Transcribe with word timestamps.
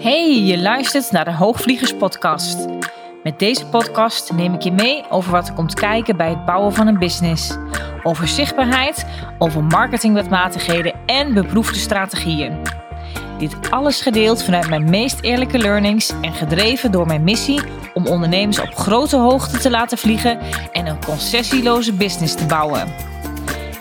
Hey, 0.00 0.42
je 0.44 0.58
luistert 0.58 1.10
naar 1.10 1.24
de 1.24 1.32
Hoogvliegers 1.32 1.96
Podcast. 1.96 2.66
Met 3.22 3.38
deze 3.38 3.66
podcast 3.66 4.32
neem 4.32 4.54
ik 4.54 4.62
je 4.62 4.72
mee 4.72 5.04
over 5.10 5.30
wat 5.30 5.48
er 5.48 5.54
komt 5.54 5.74
kijken 5.74 6.16
bij 6.16 6.28
het 6.28 6.44
bouwen 6.44 6.72
van 6.72 6.86
een 6.86 6.98
business. 6.98 7.56
Over 8.02 8.28
zichtbaarheid, 8.28 9.06
over 9.38 9.64
marketingwetmatigheden 9.64 10.94
en 11.06 11.34
beproefde 11.34 11.78
strategieën. 11.78 12.62
Dit 13.38 13.70
alles 13.70 14.00
gedeeld 14.00 14.42
vanuit 14.44 14.68
mijn 14.68 14.90
meest 14.90 15.20
eerlijke 15.20 15.58
learnings 15.58 16.12
en 16.20 16.32
gedreven 16.32 16.92
door 16.92 17.06
mijn 17.06 17.24
missie 17.24 17.60
om 17.94 18.06
ondernemers 18.06 18.60
op 18.60 18.74
grote 18.74 19.16
hoogte 19.16 19.58
te 19.58 19.70
laten 19.70 19.98
vliegen 19.98 20.38
en 20.72 20.86
een 20.86 21.04
concessieloze 21.04 21.92
business 21.92 22.34
te 22.34 22.46
bouwen. 22.46 22.88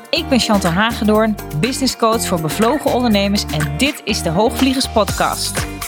Ik 0.10 0.30
ben 0.30 0.40
Chantal 0.40 0.72
Hagedoorn, 0.72 1.36
business 1.60 1.98
coach 1.98 2.26
voor 2.26 2.42
bevlogen 2.42 2.94
ondernemers 2.94 3.46
en 3.46 3.78
dit 3.78 4.02
is 4.04 4.22
de 4.22 4.30
Hoogvliegers 4.30 4.90
Podcast. 4.90 5.79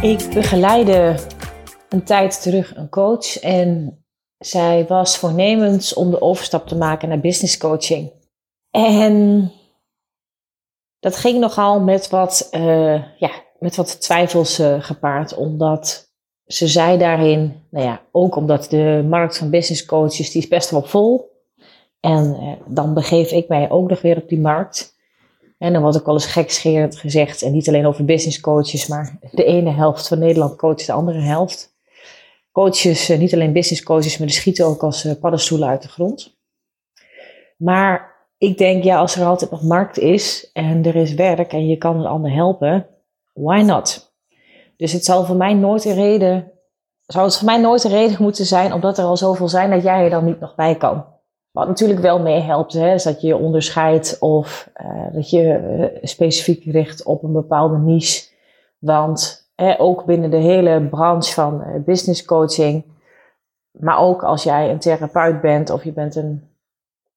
Ik 0.00 0.34
begeleide 0.34 1.16
een 1.88 2.04
tijd 2.04 2.42
terug 2.42 2.76
een 2.76 2.88
coach 2.88 3.38
en 3.40 3.98
zij 4.38 4.86
was 4.86 5.18
voornemens 5.18 5.94
om 5.94 6.10
de 6.10 6.20
overstap 6.20 6.66
te 6.66 6.76
maken 6.76 7.08
naar 7.08 7.20
business 7.20 7.58
coaching. 7.58 8.12
En 8.70 9.52
dat 10.98 11.16
ging 11.16 11.38
nogal 11.38 11.80
met 11.80 12.08
wat, 12.08 12.48
uh, 12.52 13.18
ja, 13.18 13.30
met 13.58 13.76
wat 13.76 14.00
twijfels 14.00 14.60
uh, 14.60 14.82
gepaard, 14.82 15.34
omdat 15.34 16.12
ze 16.46 16.68
zei 16.68 16.98
daarin, 16.98 17.66
nou 17.70 17.86
ja, 17.86 18.00
ook 18.12 18.36
omdat 18.36 18.70
de 18.70 19.04
markt 19.08 19.38
van 19.38 19.50
business 19.50 19.84
coaches, 19.84 20.30
die 20.30 20.42
is 20.42 20.48
best 20.48 20.70
wel 20.70 20.82
vol. 20.82 21.32
En 22.00 22.36
uh, 22.40 22.52
dan 22.66 22.94
begeef 22.94 23.30
ik 23.30 23.48
mij 23.48 23.70
ook 23.70 23.88
nog 23.88 24.02
weer 24.02 24.16
op 24.16 24.28
die 24.28 24.40
markt. 24.40 24.93
En 25.58 25.72
dan 25.72 25.82
wordt 25.82 25.98
ook 25.98 26.06
wel 26.06 26.14
eens 26.14 26.26
gekscherend 26.26 26.96
gezegd, 26.96 27.42
en 27.42 27.52
niet 27.52 27.68
alleen 27.68 27.86
over 27.86 28.04
business 28.04 28.40
coaches, 28.40 28.86
maar 28.86 29.18
de 29.30 29.44
ene 29.44 29.70
helft 29.70 30.08
van 30.08 30.18
Nederland 30.18 30.56
coacht 30.56 30.86
de 30.86 30.92
andere 30.92 31.20
helft. 31.20 31.72
Coaches, 32.52 33.08
niet 33.08 33.34
alleen 33.34 33.52
business 33.52 33.82
coaches, 33.82 34.18
maar 34.18 34.26
die 34.26 34.36
schieten 34.36 34.66
ook 34.66 34.82
als 34.82 35.08
paddenstoelen 35.20 35.68
uit 35.68 35.82
de 35.82 35.88
grond. 35.88 36.36
Maar 37.56 38.14
ik 38.38 38.58
denk, 38.58 38.84
ja, 38.84 38.98
als 38.98 39.16
er 39.16 39.26
altijd 39.26 39.50
nog 39.50 39.62
markt 39.62 39.98
is 39.98 40.50
en 40.52 40.84
er 40.84 40.96
is 40.96 41.14
werk 41.14 41.52
en 41.52 41.66
je 41.66 41.76
kan 41.76 41.98
een 41.98 42.06
ander 42.06 42.32
helpen, 42.32 42.86
why 43.32 43.62
not? 43.62 44.14
Dus 44.76 44.92
het 44.92 45.04
zal 45.04 45.24
voor 45.24 45.36
mij 45.36 45.54
nooit 45.54 45.84
een 45.84 45.94
reden, 45.94 46.52
zou 47.06 47.24
het 47.24 47.36
voor 47.36 47.46
mij 47.46 47.60
nooit 47.60 47.84
een 47.84 47.90
reden 47.90 48.16
moeten 48.22 48.46
zijn, 48.46 48.72
omdat 48.72 48.98
er 48.98 49.04
al 49.04 49.16
zoveel 49.16 49.48
zijn, 49.48 49.70
dat 49.70 49.82
jij 49.82 50.04
er 50.04 50.10
dan 50.10 50.24
niet 50.24 50.40
nog 50.40 50.54
bij 50.54 50.76
kan. 50.76 51.13
Wat 51.54 51.66
natuurlijk 51.66 52.00
wel 52.00 52.20
meehelpt, 52.20 52.74
is 52.74 53.02
dat 53.02 53.20
je 53.20 53.26
je 53.26 53.36
onderscheidt 53.36 54.16
of 54.20 54.70
uh, 54.82 55.12
dat 55.12 55.30
je 55.30 55.42
uh, 55.42 55.98
specifiek 56.02 56.64
richt 56.64 57.04
op 57.04 57.22
een 57.22 57.32
bepaalde 57.32 57.76
niche. 57.76 58.28
Want 58.78 59.48
ook 59.78 60.04
binnen 60.04 60.30
de 60.30 60.36
hele 60.36 60.88
branche 60.88 61.32
van 61.32 61.60
uh, 61.60 61.84
business 61.84 62.24
coaching, 62.24 62.84
maar 63.70 63.98
ook 63.98 64.22
als 64.22 64.42
jij 64.42 64.70
een 64.70 64.78
therapeut 64.78 65.40
bent 65.40 65.70
of 65.70 65.84
je 65.84 65.92
bent 65.92 66.16
een 66.16 66.48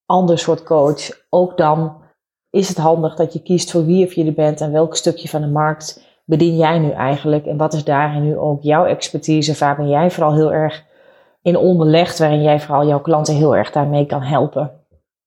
ander 0.06 0.38
soort 0.38 0.64
coach, 0.64 1.26
ook 1.30 1.58
dan 1.58 2.02
is 2.50 2.68
het 2.68 2.78
handig 2.78 3.16
dat 3.16 3.34
je 3.34 3.42
kiest 3.42 3.72
voor 3.72 3.86
wie 3.86 4.06
of 4.06 4.14
je 4.14 4.26
er 4.26 4.34
bent 4.34 4.62
en 4.62 4.72
welk 4.72 4.96
stukje 4.96 5.28
van 5.28 5.42
de 5.42 5.48
markt 5.48 6.06
bedien 6.26 6.58
jij 6.58 6.80
nu 6.80 6.92
eigenlijk 6.92 7.46
en 7.46 7.58
wat 7.58 7.74
is 7.74 7.84
daarin 7.84 8.24
nu 8.24 8.38
ook 8.38 8.62
jouw 8.62 8.86
expertise, 8.86 9.58
waar 9.60 9.76
ben 9.76 9.90
jij 9.90 10.12
vooral 10.12 10.36
heel 10.36 10.54
erg 10.54 10.86
in 11.48 11.58
onderlegd, 11.58 12.20
waarin 12.20 12.42
jij 12.42 12.60
vooral 12.60 12.88
jouw 12.88 13.02
klanten 13.02 13.36
heel 13.36 13.56
erg 13.56 13.72
daarmee 13.72 14.06
kan 14.06 14.22
helpen. 14.22 14.72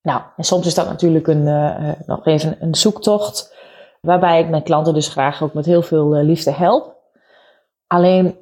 Nou, 0.02 0.22
en 0.36 0.44
soms 0.44 0.66
is 0.66 0.74
dat 0.74 0.86
natuurlijk 0.86 1.26
een, 1.26 1.46
uh, 1.46 1.88
nog 2.06 2.26
even 2.26 2.56
een 2.60 2.74
zoektocht, 2.74 3.54
waarbij 4.00 4.40
ik 4.40 4.48
mijn 4.48 4.62
klanten 4.62 4.94
dus 4.94 5.08
graag 5.08 5.42
ook 5.42 5.52
met 5.54 5.66
heel 5.66 5.82
veel 5.82 6.16
uh, 6.16 6.24
liefde 6.24 6.50
help. 6.50 6.96
Alleen 7.86 8.36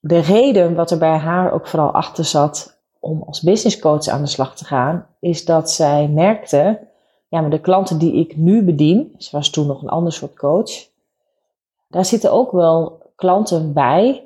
de 0.00 0.18
reden 0.18 0.74
wat 0.74 0.90
er 0.90 0.98
bij 0.98 1.16
haar 1.16 1.52
ook 1.52 1.66
vooral 1.66 1.90
achter 1.90 2.24
zat, 2.24 2.80
om 3.00 3.22
als 3.26 3.40
business 3.40 3.78
coach 3.78 4.08
aan 4.08 4.22
de 4.22 4.28
slag 4.28 4.56
te 4.56 4.64
gaan, 4.64 5.06
is 5.20 5.44
dat 5.44 5.70
zij 5.70 6.08
merkte, 6.08 6.78
ja, 7.28 7.40
maar 7.40 7.50
de 7.50 7.60
klanten 7.60 7.98
die 7.98 8.14
ik 8.14 8.36
nu 8.36 8.62
bedien, 8.62 9.14
ze 9.18 9.36
was 9.36 9.50
toen 9.50 9.66
nog 9.66 9.82
een 9.82 9.88
ander 9.88 10.12
soort 10.12 10.36
coach, 10.36 10.70
daar 11.88 12.04
zitten 12.04 12.32
ook 12.32 12.52
wel 12.52 13.02
klanten 13.16 13.72
bij. 13.72 14.25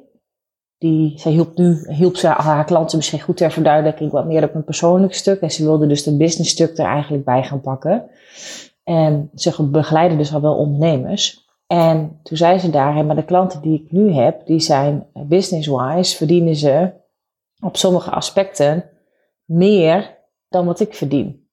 Die, 0.80 1.18
zij 1.18 1.32
hielp 1.32 1.56
nu, 1.56 1.84
hielp 1.88 2.16
ze 2.16 2.26
haar 2.26 2.64
klanten 2.64 2.96
misschien 2.96 3.20
goed 3.20 3.36
ter 3.36 3.50
verduidelijking 3.50 4.10
wat 4.10 4.26
meer 4.26 4.44
op 4.44 4.54
een 4.54 4.64
persoonlijk 4.64 5.14
stuk. 5.14 5.40
En 5.40 5.50
ze 5.50 5.64
wilde 5.64 5.86
dus 5.86 6.04
het 6.04 6.18
business 6.18 6.50
stuk 6.50 6.78
er 6.78 6.86
eigenlijk 6.86 7.24
bij 7.24 7.42
gaan 7.42 7.60
pakken. 7.60 8.10
En 8.84 9.30
ze 9.34 9.62
begeleiden 9.62 10.18
dus 10.18 10.34
al 10.34 10.40
wel 10.40 10.56
ondernemers. 10.56 11.48
En 11.66 12.20
toen 12.22 12.36
zei 12.36 12.58
ze 12.58 12.70
daar, 12.70 13.04
maar 13.04 13.16
de 13.16 13.24
klanten 13.24 13.62
die 13.62 13.82
ik 13.82 13.92
nu 13.92 14.12
heb, 14.12 14.46
die 14.46 14.60
zijn 14.60 15.06
business-wise, 15.12 16.16
verdienen 16.16 16.56
ze 16.56 16.92
op 17.60 17.76
sommige 17.76 18.10
aspecten 18.10 18.90
meer 19.44 20.18
dan 20.48 20.66
wat 20.66 20.80
ik 20.80 20.94
verdien. 20.94 21.48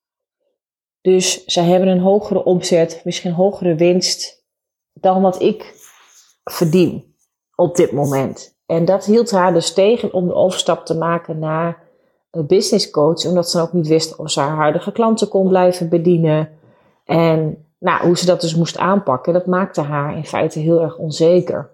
Dus 1.00 1.44
zij 1.44 1.64
hebben 1.64 1.88
een 1.88 2.00
hogere 2.00 2.44
omzet, 2.44 3.00
misschien 3.04 3.32
hogere 3.32 3.74
winst 3.74 4.46
dan 4.92 5.22
wat 5.22 5.42
ik 5.42 5.74
verdien 6.44 7.14
op 7.54 7.76
dit 7.76 7.92
moment. 7.92 8.57
En 8.68 8.84
dat 8.84 9.04
hield 9.04 9.30
haar 9.30 9.52
dus 9.52 9.72
tegen 9.72 10.12
om 10.12 10.26
de 10.26 10.34
overstap 10.34 10.86
te 10.86 10.96
maken 10.96 11.38
naar 11.38 11.82
een 12.30 12.46
business 12.46 12.90
coach, 12.90 13.26
omdat 13.26 13.50
ze 13.50 13.60
ook 13.60 13.72
niet 13.72 13.86
wist 13.86 14.16
of 14.16 14.30
ze 14.30 14.40
haar 14.40 14.56
huidige 14.56 14.92
klanten 14.92 15.28
kon 15.28 15.48
blijven 15.48 15.88
bedienen. 15.88 16.48
En 17.04 17.64
nou, 17.78 18.06
hoe 18.06 18.18
ze 18.18 18.26
dat 18.26 18.40
dus 18.40 18.54
moest 18.54 18.78
aanpakken, 18.78 19.32
dat 19.32 19.46
maakte 19.46 19.80
haar 19.80 20.16
in 20.16 20.24
feite 20.24 20.58
heel 20.58 20.80
erg 20.80 20.96
onzeker. 20.96 21.70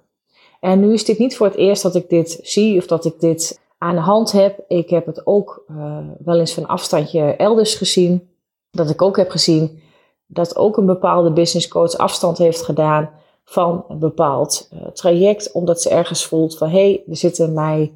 En 0.61 0.81
nu 0.81 0.93
is 0.93 1.05
dit 1.05 1.19
niet 1.19 1.37
voor 1.37 1.47
het 1.47 1.57
eerst 1.57 1.83
dat 1.83 1.95
ik 1.95 2.09
dit 2.09 2.39
zie 2.43 2.79
of 2.79 2.87
dat 2.87 3.05
ik 3.05 3.21
dit 3.21 3.61
aan 3.79 3.95
de 3.95 4.01
hand 4.01 4.33
heb. 4.33 4.65
Ik 4.69 4.91
heb 4.91 5.07
het 5.07 5.27
ook 5.27 5.65
uh, 5.71 5.99
wel 6.25 6.39
eens 6.39 6.55
van 6.55 6.67
afstandje 6.67 7.23
elders 7.37 7.75
gezien. 7.75 8.29
Dat 8.71 8.91
ik 8.91 9.03
ook 9.03 9.17
heb 9.17 9.31
gezien 9.31 9.83
dat 10.27 10.57
ook 10.57 10.77
een 10.77 10.87
bepaalde 10.87 11.33
business 11.33 11.69
coach 11.69 11.97
afstand 11.97 12.39
heeft 12.39 12.63
gedaan 12.63 13.11
van 13.45 13.85
een 13.89 13.99
bepaald 13.99 14.69
uh, 14.75 14.87
traject. 14.87 15.53
Omdat 15.53 15.83
ze 15.83 15.91
ergens 15.91 16.27
voelt 16.27 16.59
van 16.59 16.69
hé, 16.69 16.91
hey, 16.91 17.05
er 17.09 17.17
zitten 17.17 17.53
mij 17.53 17.93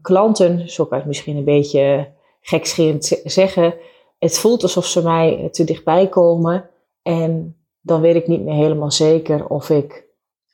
klanten, 0.00 0.70
zo 0.70 0.84
kan 0.84 0.98
ik 0.98 1.04
misschien 1.04 1.36
een 1.36 1.44
beetje 1.44 2.08
gekscherend 2.40 3.20
zeggen. 3.24 3.74
Het 4.18 4.38
voelt 4.38 4.62
alsof 4.62 4.86
ze 4.86 5.02
mij 5.02 5.48
te 5.50 5.64
dichtbij 5.64 6.08
komen. 6.08 6.70
En 7.02 7.56
dan 7.80 8.00
weet 8.00 8.14
ik 8.14 8.26
niet 8.26 8.42
meer 8.42 8.54
helemaal 8.54 8.90
zeker 8.90 9.46
of 9.46 9.70
ik, 9.70 10.06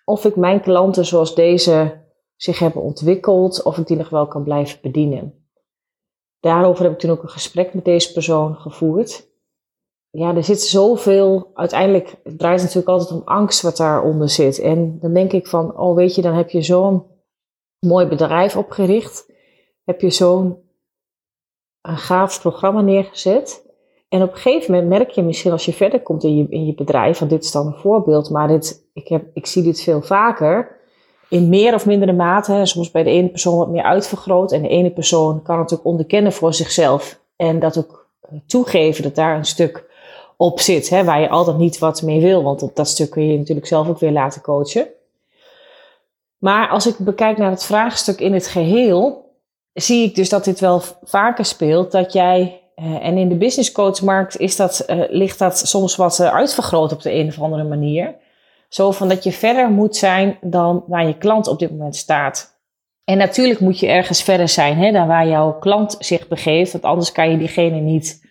of 0.04 0.24
ik 0.24 0.36
mijn 0.36 0.60
klanten 0.60 1.06
zoals 1.06 1.34
deze 1.34 2.00
zich 2.36 2.58
hebben 2.58 2.82
ontwikkeld 2.82 3.62
of 3.62 3.78
ik 3.78 3.86
die 3.86 3.96
nog 3.96 4.08
wel 4.08 4.26
kan 4.26 4.42
blijven 4.42 4.78
bedienen. 4.82 5.46
Daarover 6.40 6.84
heb 6.84 6.92
ik 6.92 6.98
toen 6.98 7.10
ook 7.10 7.22
een 7.22 7.28
gesprek 7.28 7.74
met 7.74 7.84
deze 7.84 8.12
persoon 8.12 8.56
gevoerd. 8.56 9.27
Ja, 10.10 10.34
er 10.34 10.44
zit 10.44 10.60
zoveel, 10.60 11.50
uiteindelijk 11.54 12.16
draait 12.22 12.60
het 12.60 12.74
natuurlijk 12.74 12.88
altijd 12.88 13.20
om 13.20 13.26
angst 13.26 13.62
wat 13.62 13.76
daaronder 13.76 14.28
zit. 14.28 14.58
En 14.58 14.98
dan 15.00 15.12
denk 15.12 15.32
ik 15.32 15.46
van, 15.46 15.78
oh 15.78 15.96
weet 15.96 16.14
je, 16.14 16.22
dan 16.22 16.34
heb 16.34 16.50
je 16.50 16.62
zo'n 16.62 17.04
mooi 17.86 18.06
bedrijf 18.06 18.56
opgericht. 18.56 19.32
Heb 19.84 20.00
je 20.00 20.10
zo'n 20.10 20.56
gaaf 21.82 22.40
programma 22.40 22.80
neergezet. 22.80 23.66
En 24.08 24.22
op 24.22 24.30
een 24.30 24.36
gegeven 24.36 24.72
moment 24.72 24.90
merk 24.90 25.10
je 25.10 25.22
misschien 25.22 25.52
als 25.52 25.64
je 25.64 25.72
verder 25.72 26.02
komt 26.02 26.24
in 26.24 26.36
je, 26.36 26.46
in 26.48 26.66
je 26.66 26.74
bedrijf, 26.74 27.18
want 27.18 27.30
dit 27.30 27.44
is 27.44 27.52
dan 27.52 27.66
een 27.66 27.78
voorbeeld, 27.78 28.30
maar 28.30 28.48
dit, 28.48 28.88
ik, 28.92 29.08
heb, 29.08 29.24
ik 29.32 29.46
zie 29.46 29.62
dit 29.62 29.80
veel 29.80 30.02
vaker 30.02 30.78
in 31.28 31.48
meer 31.48 31.74
of 31.74 31.86
mindere 31.86 32.12
mate, 32.12 32.60
soms 32.62 32.90
bij 32.90 33.02
de 33.02 33.10
ene 33.10 33.28
persoon 33.28 33.58
wat 33.58 33.68
meer 33.68 33.82
uitvergroot. 33.82 34.52
En 34.52 34.62
de 34.62 34.68
ene 34.68 34.90
persoon 34.90 35.42
kan 35.42 35.58
het 35.58 35.74
ook 35.74 35.84
onderkennen 35.84 36.32
voor 36.32 36.54
zichzelf. 36.54 37.20
En 37.36 37.58
dat 37.58 37.78
ook 37.78 38.08
eh, 38.20 38.38
toegeven 38.46 39.02
dat 39.02 39.14
daar 39.14 39.36
een 39.36 39.44
stuk 39.44 39.86
op 40.40 40.60
zit, 40.60 40.88
hè, 40.88 41.04
waar 41.04 41.20
je 41.20 41.28
altijd 41.28 41.56
niet 41.56 41.78
wat 41.78 42.02
mee 42.02 42.20
wil. 42.20 42.42
Want 42.42 42.62
op 42.62 42.76
dat 42.76 42.88
stuk 42.88 43.10
kun 43.10 43.22
je, 43.22 43.32
je 43.32 43.38
natuurlijk 43.38 43.66
zelf 43.66 43.88
ook 43.88 43.98
weer 43.98 44.12
laten 44.12 44.40
coachen. 44.40 44.86
Maar 46.38 46.68
als 46.68 46.86
ik 46.86 46.98
bekijk 46.98 47.38
naar 47.38 47.50
het 47.50 47.64
vraagstuk 47.64 48.20
in 48.20 48.32
het 48.32 48.46
geheel, 48.46 49.32
zie 49.72 50.04
ik 50.04 50.14
dus 50.14 50.28
dat 50.28 50.44
dit 50.44 50.60
wel 50.60 50.82
vaker 51.02 51.44
speelt. 51.44 51.92
Dat 51.92 52.12
jij, 52.12 52.60
eh, 52.74 53.06
en 53.06 53.18
in 53.18 53.28
de 53.28 53.34
business 53.34 53.72
coachmarkt 53.72 54.36
is 54.36 54.56
dat, 54.56 54.84
uh, 54.86 55.02
ligt 55.08 55.38
dat 55.38 55.58
soms 55.58 55.96
wat 55.96 56.20
uitvergroot 56.20 56.92
op 56.92 57.02
de 57.02 57.12
een 57.12 57.28
of 57.28 57.40
andere 57.40 57.64
manier. 57.64 58.14
Zo 58.68 58.90
van 58.90 59.08
dat 59.08 59.24
je 59.24 59.32
verder 59.32 59.70
moet 59.70 59.96
zijn 59.96 60.38
dan 60.40 60.84
waar 60.86 61.06
je 61.06 61.18
klant 61.18 61.46
op 61.46 61.58
dit 61.58 61.70
moment 61.70 61.96
staat. 61.96 62.56
En 63.04 63.18
natuurlijk 63.18 63.60
moet 63.60 63.78
je 63.78 63.86
ergens 63.86 64.22
verder 64.22 64.48
zijn 64.48 64.76
hè, 64.76 64.92
dan 64.92 65.06
waar 65.06 65.28
jouw 65.28 65.52
klant 65.58 65.96
zich 65.98 66.28
begeeft. 66.28 66.72
Want 66.72 66.84
anders 66.84 67.12
kan 67.12 67.30
je 67.30 67.38
diegene 67.38 67.80
niet, 67.80 68.27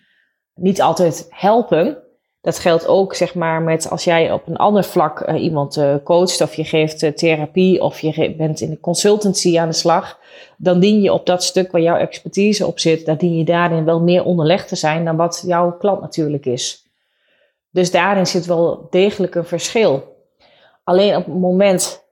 niet 0.58 0.82
altijd 0.82 1.26
helpen. 1.30 1.98
Dat 2.40 2.58
geldt 2.58 2.86
ook 2.86 3.14
zeg 3.14 3.34
maar 3.34 3.62
met 3.62 3.90
als 3.90 4.04
jij 4.04 4.32
op 4.32 4.46
een 4.46 4.56
ander 4.56 4.84
vlak 4.84 5.28
uh, 5.28 5.42
iemand 5.42 5.76
uh, 5.76 5.94
coacht 6.04 6.40
of 6.40 6.54
je 6.54 6.64
geeft 6.64 7.02
uh, 7.02 7.10
therapie 7.10 7.82
of 7.82 8.00
je 8.00 8.34
bent 8.36 8.60
in 8.60 8.70
de 8.70 8.80
consultancy 8.80 9.58
aan 9.58 9.68
de 9.68 9.74
slag. 9.74 10.18
Dan 10.56 10.80
dien 10.80 11.00
je 11.00 11.12
op 11.12 11.26
dat 11.26 11.42
stuk 11.42 11.72
waar 11.72 11.80
jouw 11.80 11.96
expertise 11.96 12.66
op 12.66 12.78
zit, 12.78 13.06
dan 13.06 13.16
dien 13.16 13.36
je 13.36 13.44
daarin 13.44 13.84
wel 13.84 14.00
meer 14.00 14.24
onderlegd 14.24 14.68
te 14.68 14.76
zijn 14.76 15.04
dan 15.04 15.16
wat 15.16 15.42
jouw 15.46 15.76
klant 15.76 16.00
natuurlijk 16.00 16.46
is. 16.46 16.86
Dus 17.70 17.90
daarin 17.90 18.26
zit 18.26 18.46
wel 18.46 18.86
degelijk 18.90 19.34
een 19.34 19.44
verschil. 19.44 20.16
Alleen 20.84 21.16
op 21.16 21.24
het 21.24 21.34
moment, 21.34 22.07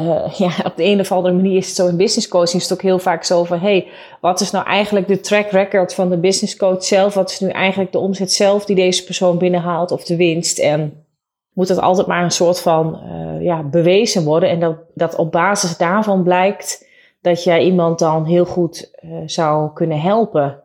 uh, 0.00 0.32
ja, 0.38 0.50
op 0.64 0.76
de 0.76 0.84
een 0.84 1.00
of 1.00 1.12
andere 1.12 1.34
manier 1.34 1.56
is 1.56 1.66
het 1.66 1.76
zo 1.76 1.86
in 1.86 1.96
business 1.96 2.28
coaching, 2.28 2.62
is 2.62 2.68
het 2.68 2.78
ook 2.78 2.84
heel 2.84 2.98
vaak 2.98 3.24
zo 3.24 3.44
van, 3.44 3.58
hey, 3.58 3.88
wat 4.20 4.40
is 4.40 4.50
nou 4.50 4.66
eigenlijk 4.66 5.08
de 5.08 5.20
track 5.20 5.50
record 5.50 5.94
van 5.94 6.08
de 6.10 6.18
business 6.18 6.56
coach 6.56 6.84
zelf? 6.84 7.14
Wat 7.14 7.30
is 7.30 7.40
nu 7.40 7.48
eigenlijk 7.48 7.92
de 7.92 7.98
omzet 7.98 8.32
zelf 8.32 8.64
die 8.64 8.76
deze 8.76 9.04
persoon 9.04 9.38
binnenhaalt 9.38 9.90
of 9.90 10.04
de 10.04 10.16
winst? 10.16 10.58
En 10.58 11.04
moet 11.52 11.68
dat 11.68 11.80
altijd 11.80 12.06
maar 12.06 12.24
een 12.24 12.30
soort 12.30 12.60
van 12.60 13.00
uh, 13.04 13.42
ja, 13.42 13.62
bewezen 13.62 14.24
worden. 14.24 14.48
En 14.48 14.60
dat, 14.60 14.76
dat 14.94 15.14
op 15.14 15.32
basis 15.32 15.76
daarvan 15.76 16.22
blijkt 16.22 16.86
dat 17.20 17.44
jij 17.44 17.64
iemand 17.64 17.98
dan 17.98 18.24
heel 18.24 18.44
goed 18.44 18.90
uh, 19.04 19.22
zou 19.26 19.72
kunnen 19.72 20.00
helpen. 20.00 20.62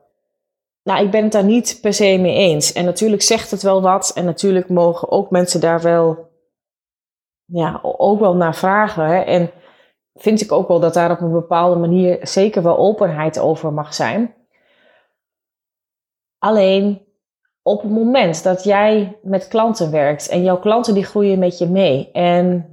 Nou, 0.84 1.06
ik 1.06 1.12
ben 1.12 1.24
het 1.24 1.31
daar 1.31 1.44
niet 1.44 1.77
per 1.81 1.94
se 1.94 2.18
mee 2.18 2.36
eens. 2.36 2.74
En 2.74 2.86
natuurlijk 2.86 3.22
zegt 3.22 3.51
het 3.51 3.62
wel 3.62 3.81
wat. 3.81 4.12
En 4.16 4.25
natuurlijk 4.25 4.69
mogen 4.69 5.12
ook 5.12 5.30
mensen 5.30 5.60
daar 5.60 5.81
wel, 5.81 6.31
ja, 7.51 7.80
ook 7.81 8.19
wel 8.19 8.36
naar 8.36 8.56
vragen. 8.56 9.06
Hè? 9.06 9.19
En 9.19 9.51
vind 10.13 10.42
ik 10.42 10.51
ook 10.51 10.68
wel 10.68 10.80
dat 10.80 10.94
daar 10.94 11.12
op 11.12 11.21
een 11.21 11.31
bepaalde 11.31 11.75
manier 11.75 12.19
zeker 12.21 12.63
wel 12.63 12.77
openheid 12.77 13.39
over 13.39 13.74
mag 13.74 13.94
zijn. 13.94 14.33
Alleen 16.39 17.01
op 17.63 17.81
het 17.81 17.92
moment 17.92 18.44
dat 18.44 18.63
jij 18.63 19.18
met 19.21 19.48
klanten 19.48 19.92
werkt 19.92 20.30
en 20.30 20.44
jouw 20.44 20.59
klanten 20.59 20.94
die 20.94 21.06
groeien 21.06 21.39
met 21.39 21.57
je 21.57 21.68
mee 21.68 22.12
en 22.12 22.65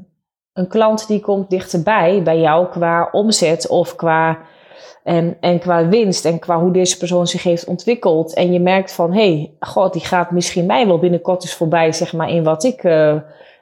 een 0.53 0.69
klant 0.69 1.07
die 1.07 1.21
komt 1.21 1.51
dichterbij 1.51 2.23
bij 2.23 2.41
jou 2.41 2.69
qua 2.69 3.09
omzet 3.13 3.69
of 3.69 3.97
qua 3.97 4.39
en, 5.05 5.37
en 5.41 5.59
qua 5.59 5.89
winst 5.89 6.25
en 6.25 6.39
qua 6.39 6.61
hoe 6.61 6.73
deze 6.73 6.99
persoon 6.99 7.27
zich 7.27 7.43
heeft 7.43 7.67
ontwikkeld 7.67 8.35
en 8.35 8.53
je 8.53 8.61
merkt 8.61 8.93
van 8.93 9.13
hé, 9.13 9.33
hey, 9.33 9.57
god, 9.61 9.93
die 9.93 10.05
gaat 10.05 10.31
misschien 10.31 10.67
mij 10.67 10.87
wel 10.87 10.99
binnenkort 10.99 11.43
eens 11.43 11.55
voorbij 11.55 11.93
zeg 11.93 12.13
maar 12.13 12.31
in 12.31 12.45
wat 12.45 12.65
ik 12.65 12.85
uh, 12.85 13.17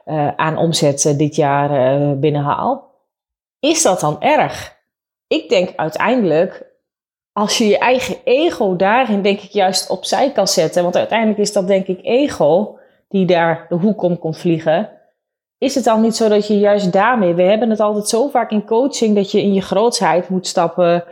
uh, 0.07 0.27
aan 0.35 0.57
omzet 0.57 1.03
uh, 1.05 1.17
dit 1.17 1.35
jaar 1.35 1.69
binnenhaal. 2.19 2.91
Is 3.59 3.81
dat 3.81 3.99
dan 3.99 4.21
erg? 4.21 4.75
Ik 5.27 5.49
denk 5.49 5.73
uiteindelijk 5.75 6.67
als 7.37 7.57
je 7.57 7.67
je 7.67 7.77
eigen 7.77 8.15
ego 8.23 8.75
daarin, 8.75 9.21
denk 9.21 9.41
ik, 9.41 9.51
juist 9.51 9.89
opzij 9.89 10.31
kan 10.31 10.47
zetten. 10.47 10.83
Want 10.83 10.95
uiteindelijk 10.95 11.39
is 11.39 11.53
dat, 11.53 11.67
denk 11.67 11.87
ik, 11.87 11.99
ego 12.03 12.79
die 13.09 13.25
daar 13.25 13.65
de 13.69 13.75
hoek 13.75 14.01
om 14.01 14.19
komt 14.19 14.37
vliegen. 14.37 14.89
Is 15.57 15.75
het 15.75 15.83
dan 15.83 16.01
niet 16.01 16.15
zo 16.15 16.29
dat 16.29 16.47
je 16.47 16.59
juist 16.59 16.91
daarmee, 16.91 17.33
we 17.33 17.41
hebben 17.41 17.69
het 17.69 17.79
altijd 17.79 18.07
zo 18.07 18.27
vaak 18.27 18.51
in 18.51 18.65
coaching, 18.65 19.15
dat 19.15 19.31
je 19.31 19.41
in 19.41 19.53
je 19.53 19.61
grootsheid 19.61 20.29
moet 20.29 20.47
stappen. 20.47 21.03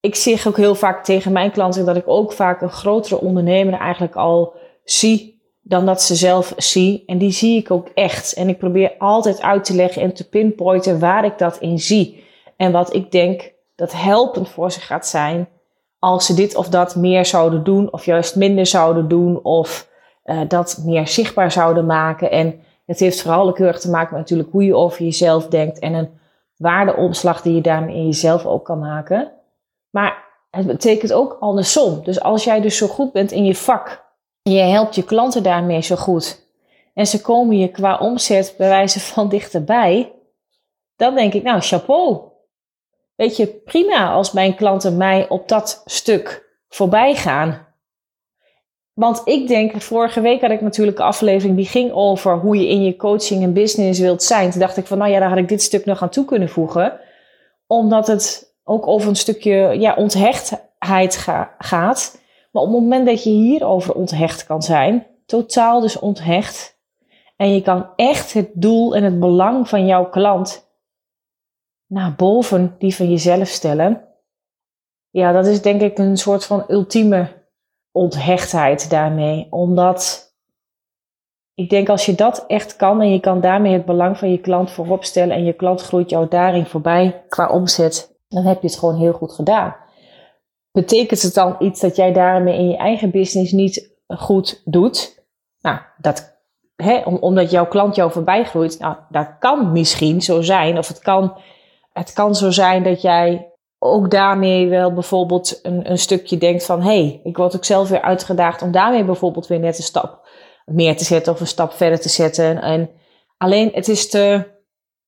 Ik 0.00 0.14
zeg 0.14 0.46
ook 0.46 0.56
heel 0.56 0.74
vaak 0.74 1.04
tegen 1.04 1.32
mijn 1.32 1.50
klanten 1.50 1.84
dat 1.86 1.96
ik 1.96 2.08
ook 2.08 2.32
vaak 2.32 2.60
een 2.60 2.70
grotere 2.70 3.20
ondernemer 3.20 3.80
eigenlijk 3.80 4.16
al 4.16 4.54
zie 4.84 5.33
dan 5.66 5.86
dat 5.86 6.02
ze 6.02 6.14
zelf 6.14 6.52
zie. 6.56 7.02
En 7.06 7.18
die 7.18 7.30
zie 7.30 7.58
ik 7.58 7.70
ook 7.70 7.88
echt. 7.94 8.32
En 8.32 8.48
ik 8.48 8.58
probeer 8.58 8.94
altijd 8.98 9.42
uit 9.42 9.64
te 9.64 9.74
leggen 9.74 10.02
en 10.02 10.14
te 10.14 10.28
pinpointen 10.28 10.98
waar 10.98 11.24
ik 11.24 11.38
dat 11.38 11.58
in 11.58 11.78
zie. 11.78 12.24
En 12.56 12.72
wat 12.72 12.94
ik 12.94 13.10
denk 13.10 13.52
dat 13.74 13.92
helpend 13.92 14.48
voor 14.48 14.72
ze 14.72 14.80
gaat 14.80 15.06
zijn 15.06 15.48
als 15.98 16.26
ze 16.26 16.34
dit 16.34 16.56
of 16.56 16.68
dat 16.68 16.96
meer 16.96 17.26
zouden 17.26 17.64
doen, 17.64 17.92
of 17.92 18.04
juist 18.04 18.36
minder 18.36 18.66
zouden 18.66 19.08
doen, 19.08 19.42
of 19.42 19.88
uh, 20.24 20.40
dat 20.48 20.82
meer 20.84 21.08
zichtbaar 21.08 21.52
zouden 21.52 21.86
maken. 21.86 22.30
En 22.30 22.60
het 22.86 22.98
heeft 22.98 23.22
vooral 23.22 23.48
ook 23.48 23.56
te 23.56 23.90
maken 23.90 24.10
met 24.10 24.20
natuurlijk 24.20 24.50
hoe 24.52 24.64
je 24.64 24.76
over 24.76 25.04
jezelf 25.04 25.46
denkt 25.46 25.78
en 25.78 25.94
een 25.94 26.08
waardeomslag 26.56 27.42
die 27.42 27.54
je 27.54 27.60
daarmee 27.60 27.94
in 27.94 28.06
jezelf 28.06 28.46
ook 28.46 28.64
kan 28.64 28.78
maken. 28.78 29.32
Maar 29.90 30.24
het 30.50 30.66
betekent 30.66 31.12
ook 31.12 31.36
andersom. 31.40 32.04
Dus 32.04 32.20
als 32.20 32.44
jij 32.44 32.60
dus 32.60 32.76
zo 32.76 32.86
goed 32.86 33.12
bent 33.12 33.32
in 33.32 33.44
je 33.44 33.54
vak 33.54 34.03
je 34.52 34.60
helpt 34.60 34.94
je 34.94 35.04
klanten 35.04 35.42
daarmee 35.42 35.82
zo 35.82 35.96
goed 35.96 36.42
en 36.94 37.06
ze 37.06 37.20
komen 37.20 37.58
je 37.58 37.68
qua 37.68 37.98
omzet 37.98 38.54
bij 38.58 38.68
wijze 38.68 39.00
van 39.00 39.28
dichterbij, 39.28 40.12
dan 40.96 41.14
denk 41.14 41.32
ik, 41.32 41.42
nou, 41.42 41.60
chapeau. 41.60 42.32
Weet 43.16 43.36
je, 43.36 43.46
prima 43.46 44.12
als 44.12 44.32
mijn 44.32 44.54
klanten 44.54 44.96
mij 44.96 45.28
op 45.28 45.48
dat 45.48 45.82
stuk 45.84 46.50
voorbij 46.68 47.14
gaan. 47.14 47.66
Want 48.92 49.20
ik 49.24 49.48
denk, 49.48 49.82
vorige 49.82 50.20
week 50.20 50.40
had 50.40 50.50
ik 50.50 50.60
natuurlijk 50.60 50.98
een 50.98 51.04
aflevering 51.04 51.56
die 51.56 51.66
ging 51.66 51.92
over 51.92 52.38
hoe 52.38 52.56
je 52.56 52.68
in 52.68 52.82
je 52.82 52.96
coaching 52.96 53.42
en 53.42 53.52
business 53.52 54.00
wilt 54.00 54.22
zijn. 54.22 54.50
Toen 54.50 54.60
dacht 54.60 54.76
ik 54.76 54.86
van, 54.86 54.98
nou 54.98 55.10
ja, 55.10 55.18
daar 55.18 55.28
had 55.28 55.38
ik 55.38 55.48
dit 55.48 55.62
stuk 55.62 55.84
nog 55.84 56.02
aan 56.02 56.08
toe 56.08 56.24
kunnen 56.24 56.48
voegen. 56.48 57.00
Omdat 57.66 58.06
het 58.06 58.54
ook 58.64 58.86
over 58.86 59.08
een 59.08 59.16
stukje 59.16 59.54
ja, 59.78 59.94
onthechtheid 59.94 61.16
gaat. 61.58 62.22
Maar 62.54 62.62
op 62.62 62.72
het 62.72 62.80
moment 62.80 63.06
dat 63.06 63.22
je 63.22 63.30
hierover 63.30 63.94
onthecht 63.94 64.46
kan 64.46 64.62
zijn, 64.62 65.06
totaal 65.26 65.80
dus 65.80 65.98
onthecht. 65.98 66.78
En 67.36 67.54
je 67.54 67.62
kan 67.62 67.86
echt 67.96 68.32
het 68.32 68.50
doel 68.54 68.94
en 68.96 69.02
het 69.02 69.20
belang 69.20 69.68
van 69.68 69.86
jouw 69.86 70.08
klant 70.08 70.70
naar 71.86 72.14
boven 72.14 72.74
die 72.78 72.94
van 72.94 73.10
jezelf 73.10 73.48
stellen. 73.48 74.08
Ja, 75.10 75.32
dat 75.32 75.46
is 75.46 75.62
denk 75.62 75.80
ik 75.80 75.98
een 75.98 76.16
soort 76.16 76.44
van 76.44 76.64
ultieme 76.68 77.48
onthechtheid 77.92 78.90
daarmee. 78.90 79.46
Omdat 79.50 80.32
ik 81.54 81.70
denk 81.70 81.88
als 81.88 82.06
je 82.06 82.14
dat 82.14 82.44
echt 82.46 82.76
kan 82.76 83.00
en 83.00 83.12
je 83.12 83.20
kan 83.20 83.40
daarmee 83.40 83.72
het 83.72 83.84
belang 83.84 84.18
van 84.18 84.30
je 84.30 84.40
klant 84.40 84.70
voorop 84.70 85.04
stellen 85.04 85.36
en 85.36 85.44
je 85.44 85.52
klant 85.52 85.82
groeit 85.82 86.10
jou 86.10 86.28
daarin 86.28 86.66
voorbij 86.66 87.24
qua 87.28 87.48
omzet, 87.48 88.18
dan 88.28 88.44
heb 88.44 88.60
je 88.62 88.66
het 88.66 88.78
gewoon 88.78 88.96
heel 88.98 89.12
goed 89.12 89.32
gedaan. 89.32 89.82
Betekent 90.74 91.22
het 91.22 91.34
dan 91.34 91.56
iets 91.58 91.80
dat 91.80 91.96
jij 91.96 92.12
daarmee 92.12 92.58
in 92.58 92.68
je 92.68 92.76
eigen 92.76 93.10
business 93.10 93.52
niet 93.52 93.96
goed 94.06 94.62
doet? 94.64 95.24
Nou, 95.60 95.78
dat, 95.98 96.38
hè, 96.76 96.96
omdat 97.02 97.50
jouw 97.50 97.66
klant 97.66 97.94
jou 97.94 98.12
voorbij 98.12 98.44
groeit, 98.44 98.78
nou, 98.78 98.96
dat 99.08 99.36
kan 99.38 99.72
misschien 99.72 100.22
zo 100.22 100.42
zijn, 100.42 100.78
of 100.78 100.88
het 100.88 100.98
kan 100.98 101.36
het 101.94 102.12
kan 102.12 102.34
zo 102.34 102.50
zijn 102.50 102.82
dat 102.82 103.02
jij 103.02 103.52
ook 103.78 104.10
daarmee 104.10 104.68
wel 104.68 104.92
bijvoorbeeld 104.92 105.58
een, 105.62 105.90
een 105.90 105.98
stukje 105.98 106.38
denkt 106.38 106.64
van... 106.64 106.82
hé, 106.82 106.86
hey, 106.86 107.20
ik 107.24 107.36
word 107.36 107.56
ook 107.56 107.64
zelf 107.64 107.88
weer 107.88 108.02
uitgedaagd 108.02 108.62
om 108.62 108.72
daarmee 108.72 109.04
bijvoorbeeld 109.04 109.46
weer 109.46 109.58
net 109.58 109.78
een 109.78 109.84
stap 109.84 110.28
meer 110.64 110.96
te 110.96 111.04
zetten... 111.04 111.32
of 111.32 111.40
een 111.40 111.46
stap 111.46 111.72
verder 111.72 112.00
te 112.00 112.08
zetten. 112.08 112.62
En 112.62 112.90
alleen 113.36 113.70
het 113.72 113.88
is 113.88 114.10
te 114.10 114.52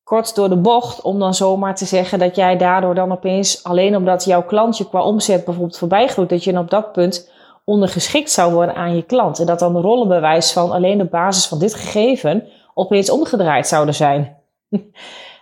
kort 0.07 0.35
door 0.35 0.49
de 0.49 0.57
bocht 0.57 1.03
om 1.03 1.19
dan 1.19 1.35
zomaar 1.35 1.75
te 1.75 1.85
zeggen... 1.85 2.19
dat 2.19 2.37
jij 2.37 2.57
daardoor 2.57 2.95
dan 2.95 3.13
opeens, 3.13 3.65
alleen 3.65 3.97
omdat 3.97 4.25
jouw 4.25 4.43
klantje 4.43 4.89
qua 4.89 5.03
omzet 5.03 5.45
bijvoorbeeld 5.45 5.79
voorbij 5.79 6.09
groeit... 6.09 6.29
dat 6.29 6.45
je 6.45 6.59
op 6.59 6.71
dat 6.71 6.93
punt 6.93 7.31
ondergeschikt 7.65 8.31
zou 8.31 8.53
worden 8.53 8.75
aan 8.75 8.97
je 8.97 9.03
klant. 9.03 9.39
En 9.39 9.47
dat 9.47 9.59
dan 9.59 9.73
de 9.73 9.81
rollenbewijs 9.81 10.53
van 10.53 10.71
alleen 10.71 11.01
op 11.01 11.11
basis 11.11 11.47
van 11.47 11.59
dit 11.59 11.75
gegeven 11.75 12.49
opeens 12.75 13.11
omgedraaid 13.11 13.67
zouden 13.67 13.95
zijn. 13.95 14.37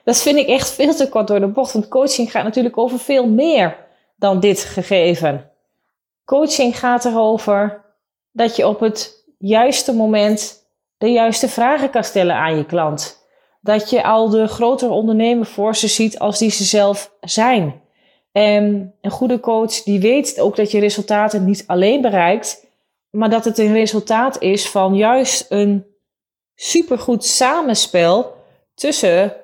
Dat 0.04 0.22
vind 0.22 0.38
ik 0.38 0.46
echt 0.46 0.70
veel 0.70 0.94
te 0.94 1.08
kort 1.08 1.26
door 1.26 1.40
de 1.40 1.46
bocht. 1.46 1.72
Want 1.72 1.88
coaching 1.88 2.30
gaat 2.30 2.44
natuurlijk 2.44 2.78
over 2.78 2.98
veel 2.98 3.28
meer 3.28 3.76
dan 4.16 4.40
dit 4.40 4.60
gegeven. 4.60 5.50
Coaching 6.24 6.78
gaat 6.78 7.04
erover 7.04 7.84
dat 8.32 8.56
je 8.56 8.68
op 8.68 8.80
het 8.80 9.24
juiste 9.38 9.94
moment 9.94 10.66
de 10.98 11.12
juiste 11.12 11.48
vragen 11.48 11.90
kan 11.90 12.04
stellen 12.04 12.36
aan 12.36 12.56
je 12.56 12.64
klant. 12.64 13.23
Dat 13.64 13.90
je 13.90 14.02
al 14.02 14.28
de 14.28 14.46
grotere 14.46 14.92
ondernemer 14.92 15.46
voor 15.46 15.76
ze 15.76 15.88
ziet 15.88 16.18
als 16.18 16.38
die 16.38 16.50
ze 16.50 16.64
zelf 16.64 17.12
zijn. 17.20 17.82
En 18.32 18.94
een 19.00 19.10
goede 19.10 19.40
coach 19.40 19.82
die 19.82 20.00
weet 20.00 20.40
ook 20.40 20.56
dat 20.56 20.70
je 20.70 20.80
resultaten 20.80 21.44
niet 21.44 21.64
alleen 21.66 22.00
bereikt, 22.00 22.66
maar 23.10 23.30
dat 23.30 23.44
het 23.44 23.58
een 23.58 23.72
resultaat 23.72 24.40
is 24.42 24.68
van 24.68 24.94
juist 24.94 25.46
een 25.48 25.86
supergoed 26.54 27.24
samenspel 27.24 28.36
tussen 28.74 29.36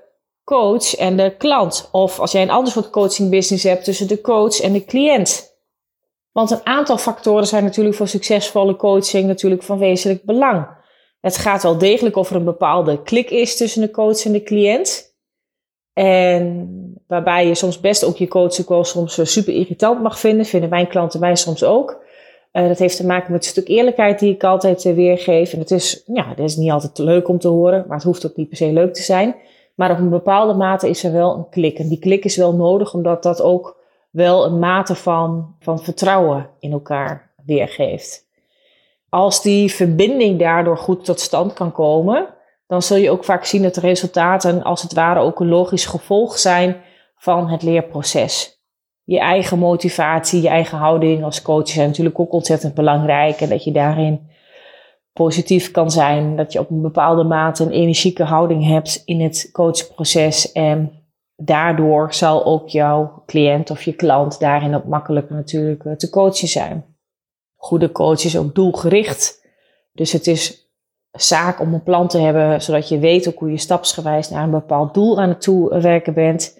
coach 0.44 0.94
en 0.94 1.16
de 1.16 1.34
klant. 1.38 1.88
Of 1.92 2.20
als 2.20 2.32
jij 2.32 2.42
een 2.42 2.50
ander 2.50 2.72
soort 2.72 2.90
coaching 2.90 3.30
business 3.30 3.64
hebt, 3.64 3.84
tussen 3.84 4.08
de 4.08 4.20
coach 4.20 4.60
en 4.60 4.72
de 4.72 4.84
cliënt. 4.84 5.54
Want 6.32 6.50
een 6.50 6.66
aantal 6.66 6.98
factoren 6.98 7.46
zijn 7.46 7.64
natuurlijk 7.64 7.96
voor 7.96 8.08
succesvolle 8.08 8.76
coaching 8.76 9.26
natuurlijk 9.26 9.62
van 9.62 9.78
wezenlijk 9.78 10.24
belang. 10.24 10.66
Het 11.20 11.36
gaat 11.36 11.62
wel 11.62 11.78
degelijk 11.78 12.16
of 12.16 12.30
er 12.30 12.36
een 12.36 12.44
bepaalde 12.44 13.02
klik 13.02 13.30
is 13.30 13.56
tussen 13.56 13.80
de 13.80 13.90
coach 13.90 14.24
en 14.24 14.32
de 14.32 14.42
cliënt. 14.42 15.14
En 15.92 16.68
waarbij 17.06 17.46
je 17.46 17.54
soms 17.54 17.80
best 17.80 18.04
ook 18.04 18.16
je 18.16 18.28
coach 18.28 18.60
ook 18.60 18.68
wel 18.68 18.84
soms 18.84 19.32
super 19.32 19.54
irritant 19.54 20.02
mag 20.02 20.18
vinden. 20.18 20.46
Vinden 20.46 20.70
mijn 20.70 20.88
klanten 20.88 21.20
mij 21.20 21.36
soms 21.36 21.64
ook. 21.64 22.02
Uh, 22.52 22.68
dat 22.68 22.78
heeft 22.78 22.96
te 22.96 23.06
maken 23.06 23.32
met 23.32 23.44
een 23.44 23.50
stuk 23.50 23.68
eerlijkheid 23.68 24.18
die 24.18 24.34
ik 24.34 24.44
altijd 24.44 24.84
uh, 24.84 24.94
weergeef. 24.94 25.52
En 25.52 25.58
het 25.58 25.70
is, 25.70 26.02
ja, 26.06 26.34
dat 26.34 26.44
is 26.44 26.56
niet 26.56 26.70
altijd 26.70 26.98
leuk 26.98 27.28
om 27.28 27.38
te 27.38 27.48
horen, 27.48 27.84
maar 27.86 27.96
het 27.96 28.06
hoeft 28.06 28.26
ook 28.26 28.36
niet 28.36 28.48
per 28.48 28.56
se 28.56 28.72
leuk 28.72 28.94
te 28.94 29.02
zijn. 29.02 29.34
Maar 29.74 29.90
op 29.90 29.98
een 29.98 30.10
bepaalde 30.10 30.54
mate 30.54 30.88
is 30.88 31.04
er 31.04 31.12
wel 31.12 31.34
een 31.34 31.48
klik. 31.48 31.78
En 31.78 31.88
die 31.88 31.98
klik 31.98 32.24
is 32.24 32.36
wel 32.36 32.54
nodig, 32.54 32.94
omdat 32.94 33.22
dat 33.22 33.42
ook 33.42 33.76
wel 34.10 34.44
een 34.44 34.58
mate 34.58 34.94
van, 34.94 35.54
van 35.58 35.80
vertrouwen 35.80 36.48
in 36.58 36.72
elkaar 36.72 37.30
weergeeft. 37.46 38.28
Als 39.10 39.42
die 39.42 39.72
verbinding 39.72 40.38
daardoor 40.38 40.76
goed 40.76 41.04
tot 41.04 41.20
stand 41.20 41.52
kan 41.52 41.72
komen, 41.72 42.28
dan 42.66 42.82
zul 42.82 42.96
je 42.96 43.10
ook 43.10 43.24
vaak 43.24 43.44
zien 43.44 43.62
dat 43.62 43.74
de 43.74 43.80
resultaten 43.80 44.62
als 44.62 44.82
het 44.82 44.92
ware 44.92 45.20
ook 45.20 45.40
een 45.40 45.48
logisch 45.48 45.86
gevolg 45.86 46.38
zijn 46.38 46.76
van 47.16 47.48
het 47.48 47.62
leerproces. 47.62 48.58
Je 49.04 49.18
eigen 49.18 49.58
motivatie, 49.58 50.42
je 50.42 50.48
eigen 50.48 50.78
houding 50.78 51.24
als 51.24 51.42
coach 51.42 51.68
zijn 51.68 51.88
natuurlijk 51.88 52.18
ook 52.18 52.32
ontzettend 52.32 52.74
belangrijk. 52.74 53.40
En 53.40 53.48
dat 53.48 53.64
je 53.64 53.72
daarin 53.72 54.28
positief 55.12 55.70
kan 55.70 55.90
zijn. 55.90 56.36
Dat 56.36 56.52
je 56.52 56.58
op 56.58 56.70
een 56.70 56.82
bepaalde 56.82 57.24
mate 57.24 57.64
een 57.64 57.70
energieke 57.70 58.24
houding 58.24 58.66
hebt 58.66 59.02
in 59.04 59.20
het 59.20 59.48
coachproces. 59.52 60.52
En 60.52 60.92
daardoor 61.36 62.14
zal 62.14 62.44
ook 62.44 62.68
jouw 62.68 63.22
cliënt 63.26 63.70
of 63.70 63.82
je 63.82 63.92
klant 63.92 64.40
daarin 64.40 64.74
ook 64.74 64.84
makkelijker 64.84 65.34
natuurlijk 65.34 65.84
eh, 65.84 65.92
te 65.92 66.10
coachen 66.10 66.48
zijn. 66.48 66.84
Goede 67.60 67.92
coach 67.92 68.24
is 68.24 68.38
ook 68.38 68.54
doelgericht. 68.54 69.46
Dus 69.92 70.12
het 70.12 70.26
is 70.26 70.70
zaak 71.12 71.60
om 71.60 71.74
een 71.74 71.82
plan 71.82 72.08
te 72.08 72.18
hebben, 72.18 72.62
zodat 72.62 72.88
je 72.88 72.98
weet 72.98 73.28
ook 73.28 73.38
hoe 73.38 73.50
je 73.50 73.58
stapsgewijs 73.58 74.30
naar 74.30 74.42
een 74.42 74.50
bepaald 74.50 74.94
doel 74.94 75.20
aan 75.20 75.28
het 75.28 75.40
toewerken 75.40 76.14
bent. 76.14 76.58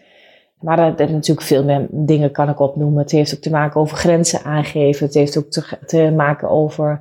Maar 0.58 0.78
er 0.78 0.92
zijn 0.96 1.12
natuurlijk 1.12 1.46
veel 1.46 1.64
meer 1.64 1.86
dingen 1.90 2.30
kan 2.30 2.48
ik 2.48 2.60
opnoemen. 2.60 3.02
Het 3.02 3.10
heeft 3.10 3.34
ook 3.34 3.40
te 3.40 3.50
maken 3.50 3.80
over 3.80 3.96
grenzen 3.96 4.42
aangeven. 4.42 5.06
Het 5.06 5.14
heeft 5.14 5.38
ook 5.38 5.50
te, 5.86 6.12
maken 6.16 6.48
over 6.48 7.00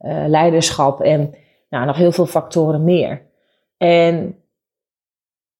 uh, 0.00 0.24
leiderschap 0.26 1.00
en 1.00 1.34
nou, 1.70 1.86
nog 1.86 1.96
heel 1.96 2.12
veel 2.12 2.26
factoren 2.26 2.84
meer. 2.84 3.22
En 3.76 4.36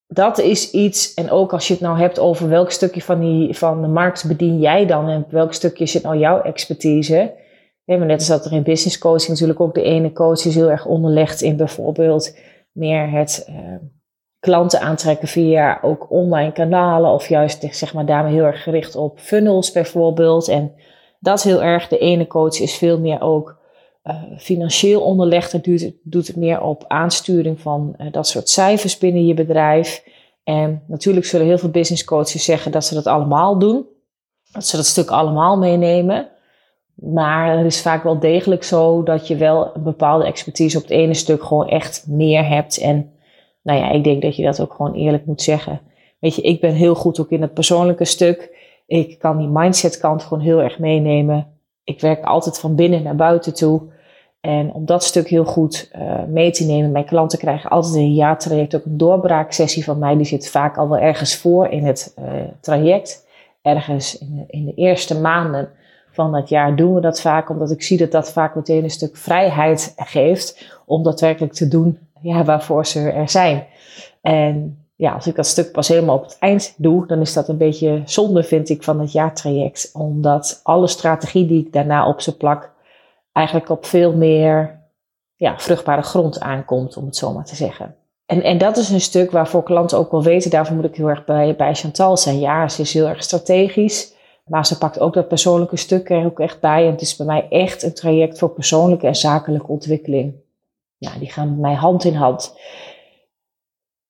dat 0.06 0.38
is 0.38 0.70
iets, 0.70 1.14
en 1.14 1.30
ook 1.30 1.52
als 1.52 1.66
je 1.68 1.72
het 1.72 1.82
nou 1.82 1.98
hebt 1.98 2.18
over 2.18 2.48
welk 2.48 2.70
stukje 2.70 3.02
van, 3.02 3.20
die, 3.20 3.56
van 3.56 3.82
de 3.82 3.88
markt 3.88 4.28
bedien 4.28 4.58
jij 4.58 4.86
dan 4.86 5.08
en 5.08 5.26
welk 5.28 5.52
stukje 5.52 5.86
zit 5.86 6.02
nou 6.02 6.18
jouw 6.18 6.42
expertise. 6.42 7.46
Maar 7.96 8.06
net 8.06 8.18
als 8.18 8.26
dat 8.26 8.44
er 8.44 8.52
in 8.52 8.62
business 8.62 8.98
coaching 8.98 9.28
natuurlijk 9.28 9.60
ook 9.60 9.74
de 9.74 9.82
ene 9.82 10.12
coach 10.12 10.44
is 10.44 10.54
heel 10.54 10.70
erg 10.70 10.86
onderlegd 10.86 11.40
in 11.40 11.56
bijvoorbeeld 11.56 12.36
meer 12.72 13.10
het 13.10 13.46
uh, 13.50 13.56
klanten 14.38 14.80
aantrekken 14.80 15.28
via 15.28 15.78
ook 15.82 16.10
online 16.10 16.52
kanalen 16.52 17.10
of 17.10 17.28
juist 17.28 17.66
zeg 17.70 17.94
maar 17.94 18.06
daarmee 18.06 18.32
heel 18.32 18.44
erg 18.44 18.62
gericht 18.62 18.96
op 18.96 19.18
funnels 19.18 19.72
bijvoorbeeld. 19.72 20.48
En 20.48 20.72
dat 21.20 21.38
is 21.38 21.44
heel 21.44 21.62
erg, 21.62 21.88
de 21.88 21.98
ene 21.98 22.26
coach 22.26 22.60
is 22.60 22.74
veel 22.74 22.98
meer 22.98 23.20
ook 23.20 23.58
uh, 24.04 24.22
financieel 24.38 25.00
onderlegd. 25.00 25.64
doet, 25.64 25.92
doet 26.02 26.26
het 26.26 26.36
meer 26.36 26.60
op 26.60 26.84
aansturing 26.86 27.60
van 27.60 27.94
uh, 27.98 28.12
dat 28.12 28.28
soort 28.28 28.48
cijfers 28.48 28.98
binnen 28.98 29.26
je 29.26 29.34
bedrijf. 29.34 30.04
En 30.44 30.82
natuurlijk 30.86 31.26
zullen 31.26 31.46
heel 31.46 31.58
veel 31.58 31.70
business 31.70 32.04
coaches 32.04 32.44
zeggen 32.44 32.72
dat 32.72 32.84
ze 32.84 32.94
dat 32.94 33.06
allemaal 33.06 33.58
doen. 33.58 33.86
Dat 34.52 34.66
ze 34.66 34.76
dat 34.76 34.86
stuk 34.86 35.10
allemaal 35.10 35.58
meenemen. 35.58 36.28
Maar 37.00 37.56
het 37.56 37.66
is 37.66 37.82
vaak 37.82 38.02
wel 38.02 38.18
degelijk 38.18 38.64
zo 38.64 39.02
dat 39.02 39.26
je 39.26 39.36
wel 39.36 39.70
een 39.74 39.82
bepaalde 39.82 40.24
expertise 40.24 40.76
op 40.76 40.82
het 40.82 40.92
ene 40.92 41.14
stuk 41.14 41.42
gewoon 41.42 41.68
echt 41.68 42.04
meer 42.06 42.48
hebt. 42.48 42.78
En 42.78 43.12
nou 43.62 43.78
ja, 43.78 43.90
ik 43.90 44.04
denk 44.04 44.22
dat 44.22 44.36
je 44.36 44.44
dat 44.44 44.60
ook 44.60 44.74
gewoon 44.74 44.94
eerlijk 44.94 45.26
moet 45.26 45.42
zeggen. 45.42 45.80
Weet 46.18 46.34
je, 46.34 46.42
ik 46.42 46.60
ben 46.60 46.72
heel 46.72 46.94
goed 46.94 47.20
ook 47.20 47.30
in 47.30 47.42
het 47.42 47.54
persoonlijke 47.54 48.04
stuk. 48.04 48.56
Ik 48.86 49.18
kan 49.18 49.38
die 49.38 49.48
mindset 49.48 49.98
kant 49.98 50.22
gewoon 50.22 50.42
heel 50.42 50.62
erg 50.62 50.78
meenemen. 50.78 51.46
Ik 51.84 52.00
werk 52.00 52.24
altijd 52.24 52.58
van 52.58 52.74
binnen 52.74 53.02
naar 53.02 53.16
buiten 53.16 53.54
toe. 53.54 53.82
En 54.40 54.72
om 54.72 54.86
dat 54.86 55.04
stuk 55.04 55.28
heel 55.28 55.44
goed 55.44 55.90
uh, 55.96 56.24
mee 56.24 56.50
te 56.50 56.64
nemen, 56.64 56.90
mijn 56.90 57.04
klanten 57.04 57.38
krijgen 57.38 57.70
altijd 57.70 57.94
een 57.94 58.14
jaartraject 58.14 58.76
ook 58.76 58.84
een 58.84 58.96
doorbraaksessie 58.96 59.84
van 59.84 59.98
mij. 59.98 60.16
Die 60.16 60.26
zit 60.26 60.50
vaak 60.50 60.76
al 60.76 60.88
wel 60.88 60.98
ergens 60.98 61.36
voor 61.36 61.68
in 61.68 61.84
het 61.84 62.14
uh, 62.18 62.24
traject. 62.60 63.26
Ergens 63.62 64.18
in 64.46 64.64
de, 64.64 64.74
eerste 64.74 65.20
maanden 65.20 65.70
van 66.18 66.32
dat 66.32 66.48
jaar 66.48 66.76
doen 66.76 66.94
we 66.94 67.00
dat 67.00 67.20
vaak, 67.20 67.50
omdat 67.50 67.70
ik 67.70 67.82
zie 67.82 67.98
dat 67.98 68.10
dat 68.10 68.32
vaak 68.32 68.54
meteen 68.54 68.84
een 68.84 68.90
stuk 68.90 69.16
vrijheid 69.16 69.92
geeft 69.96 70.80
om 70.86 71.02
daadwerkelijk 71.02 71.52
te 71.52 71.68
doen 71.68 71.98
ja, 72.20 72.44
waarvoor 72.44 72.86
ze 72.86 73.10
er 73.10 73.28
zijn. 73.28 73.66
En 74.20 74.78
ja, 74.96 75.12
als 75.12 75.26
ik 75.26 75.34
dat 75.34 75.46
stuk 75.46 75.72
pas 75.72 75.88
helemaal 75.88 76.16
op 76.16 76.24
het 76.24 76.36
eind 76.38 76.74
doe, 76.76 77.06
dan 77.06 77.20
is 77.20 77.32
dat 77.32 77.48
een 77.48 77.56
beetje 77.56 78.02
zonde, 78.04 78.42
vind 78.42 78.68
ik, 78.68 78.82
van 78.82 79.00
het 79.00 79.12
jaartraject. 79.12 79.90
Omdat 79.92 80.60
alle 80.62 80.86
strategie 80.86 81.46
die 81.46 81.66
ik 81.66 81.72
daarna 81.72 82.08
op 82.08 82.20
ze 82.20 82.36
plak, 82.36 82.72
eigenlijk 83.32 83.70
op 83.70 83.86
veel 83.86 84.16
meer 84.16 84.80
ja, 85.36 85.58
vruchtbare 85.58 86.02
grond 86.02 86.40
aankomt, 86.40 86.96
om 86.96 87.04
het 87.04 87.16
zo 87.16 87.32
maar 87.32 87.44
te 87.44 87.56
zeggen. 87.56 87.94
En, 88.26 88.42
en 88.42 88.58
dat 88.58 88.76
is 88.76 88.90
een 88.90 89.00
stuk 89.00 89.30
waarvoor 89.30 89.62
klanten 89.62 89.98
ook 89.98 90.10
wel 90.10 90.22
weten, 90.22 90.50
daarvoor 90.50 90.76
moet 90.76 90.84
ik 90.84 90.96
heel 90.96 91.08
erg 91.08 91.24
bij, 91.24 91.56
bij 91.56 91.74
Chantal 91.74 92.16
zijn. 92.16 92.38
Ja, 92.38 92.68
ze 92.68 92.82
is 92.82 92.92
heel 92.92 93.08
erg 93.08 93.22
strategisch, 93.22 94.12
maar 94.48 94.66
ze 94.66 94.78
pakt 94.78 95.00
ook 95.00 95.14
dat 95.14 95.28
persoonlijke 95.28 95.76
stuk 95.76 96.10
er 96.10 96.24
ook 96.24 96.40
echt 96.40 96.60
bij. 96.60 96.84
En 96.84 96.90
het 96.90 97.00
is 97.00 97.16
bij 97.16 97.26
mij 97.26 97.46
echt 97.48 97.82
een 97.82 97.94
traject 97.94 98.38
voor 98.38 98.50
persoonlijke 98.50 99.06
en 99.06 99.16
zakelijke 99.16 99.66
ontwikkeling. 99.66 100.34
Ja, 100.96 101.10
die 101.18 101.30
gaan 101.30 101.48
bij 101.48 101.60
mij 101.70 101.74
hand 101.74 102.04
in 102.04 102.14
hand. 102.14 102.58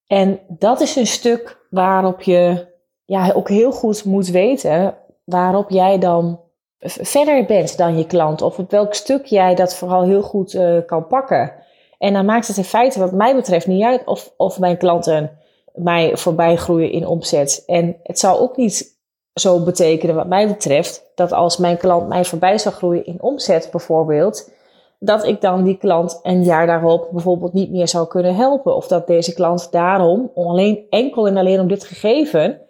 En 0.07 0.39
dat 0.47 0.81
is 0.81 0.95
een 0.95 1.07
stuk 1.07 1.65
waarop 1.69 2.21
je 2.21 2.67
ja, 3.05 3.31
ook 3.31 3.49
heel 3.49 3.71
goed 3.71 4.05
moet 4.05 4.27
weten 4.27 4.95
waarop 5.23 5.69
jij 5.69 5.97
dan 5.97 6.39
verder 6.79 7.45
bent 7.45 7.77
dan 7.77 7.97
je 7.97 8.05
klant. 8.05 8.41
Of 8.41 8.59
op 8.59 8.71
welk 8.71 8.93
stuk 8.93 9.25
jij 9.25 9.55
dat 9.55 9.75
vooral 9.75 10.03
heel 10.03 10.21
goed 10.21 10.53
uh, 10.53 10.77
kan 10.85 11.07
pakken. 11.07 11.53
En 11.97 12.13
dan 12.13 12.25
maakt 12.25 12.47
het 12.47 12.57
in 12.57 12.63
feite 12.63 12.99
wat 12.99 13.11
mij 13.11 13.35
betreft 13.35 13.67
niet 13.67 13.83
uit 13.83 14.05
of, 14.05 14.33
of 14.37 14.59
mijn 14.59 14.77
klanten 14.77 15.37
mij 15.73 16.17
voorbij 16.17 16.55
groeien 16.55 16.91
in 16.91 17.07
omzet. 17.07 17.63
En 17.65 17.95
het 18.03 18.19
zou 18.19 18.39
ook 18.39 18.57
niet 18.57 18.98
zo 19.39 19.63
betekenen 19.63 20.15
wat 20.15 20.27
mij 20.27 20.47
betreft 20.47 21.05
dat 21.15 21.31
als 21.31 21.57
mijn 21.57 21.77
klant 21.77 22.07
mij 22.07 22.25
voorbij 22.25 22.57
zou 22.57 22.75
groeien 22.75 23.05
in 23.05 23.21
omzet 23.21 23.67
bijvoorbeeld, 23.71 24.51
dat 24.99 25.25
ik 25.25 25.41
dan 25.41 25.63
die 25.63 25.77
klant 25.77 26.19
een 26.23 26.43
jaar 26.43 26.67
daarop 26.67 27.07
bijvoorbeeld 27.11 27.53
niet 27.53 27.71
meer 27.71 27.87
zou 27.87 28.07
kunnen 28.07 28.35
helpen. 28.35 28.75
Of 28.75 28.87
dat 28.87 29.07
deze 29.07 29.33
klant 29.33 29.71
daarom 29.71 30.31
alleen 30.35 30.85
enkel 30.89 31.27
en 31.27 31.37
alleen 31.37 31.59
om 31.59 31.67
dit 31.67 31.83
gegeven 31.83 32.61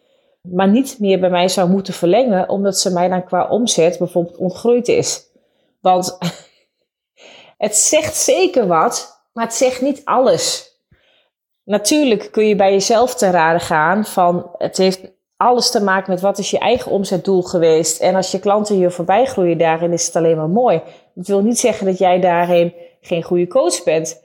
maar 0.42 0.68
niet 0.68 1.00
meer 1.00 1.20
bij 1.20 1.30
mij 1.30 1.48
zou 1.48 1.70
moeten 1.70 1.94
verlengen, 1.94 2.50
omdat 2.50 2.78
ze 2.78 2.94
mij 2.94 3.08
dan 3.08 3.24
qua 3.24 3.48
omzet 3.48 3.98
bijvoorbeeld 3.98 4.38
ontgroeid 4.38 4.88
is. 4.88 5.24
Want 5.82 6.18
het 7.58 7.76
zegt 7.76 8.16
zeker 8.16 8.68
wat, 8.68 9.24
maar 9.34 9.46
het 9.46 9.54
zegt 9.54 9.82
niet 9.82 10.02
alles. 10.06 10.74
Natuurlijk 11.64 12.32
kun 12.32 12.48
je 12.48 12.56
bij 12.56 12.72
jezelf 12.72 13.16
te 13.16 13.30
raden 13.30 13.62
gaan 13.62 14.06
van 14.06 14.52
het 14.58 14.78
heeft 14.78 15.12
alles 15.42 15.72
te 15.72 15.84
maken 15.84 16.12
met 16.12 16.22
wat 16.22 16.38
is 16.38 16.52
je 16.52 16.60
eigen 16.60 16.92
omzetdoel 16.92 17.42
geweest. 17.42 18.02
En 18.02 18.16
als 18.16 18.32
je 18.32 18.40
klanten 18.40 18.78
je 18.78 18.92
voorbij 18.92 19.26
groeien 19.26 19.58
daarin 19.58 19.94
is 19.94 20.06
het 20.06 20.16
alleen 20.16 20.38
maar 20.38 20.50
mooi. 20.50 20.82
Dat 21.14 21.28
wil 21.28 21.42
niet 21.42 21.60
zeggen 21.60 21.86
dat 21.86 21.98
jij 21.98 22.20
daarin 22.20 22.74
geen 23.02 23.24
goede 23.24 23.48
coach 23.48 23.84
bent. 23.84 24.24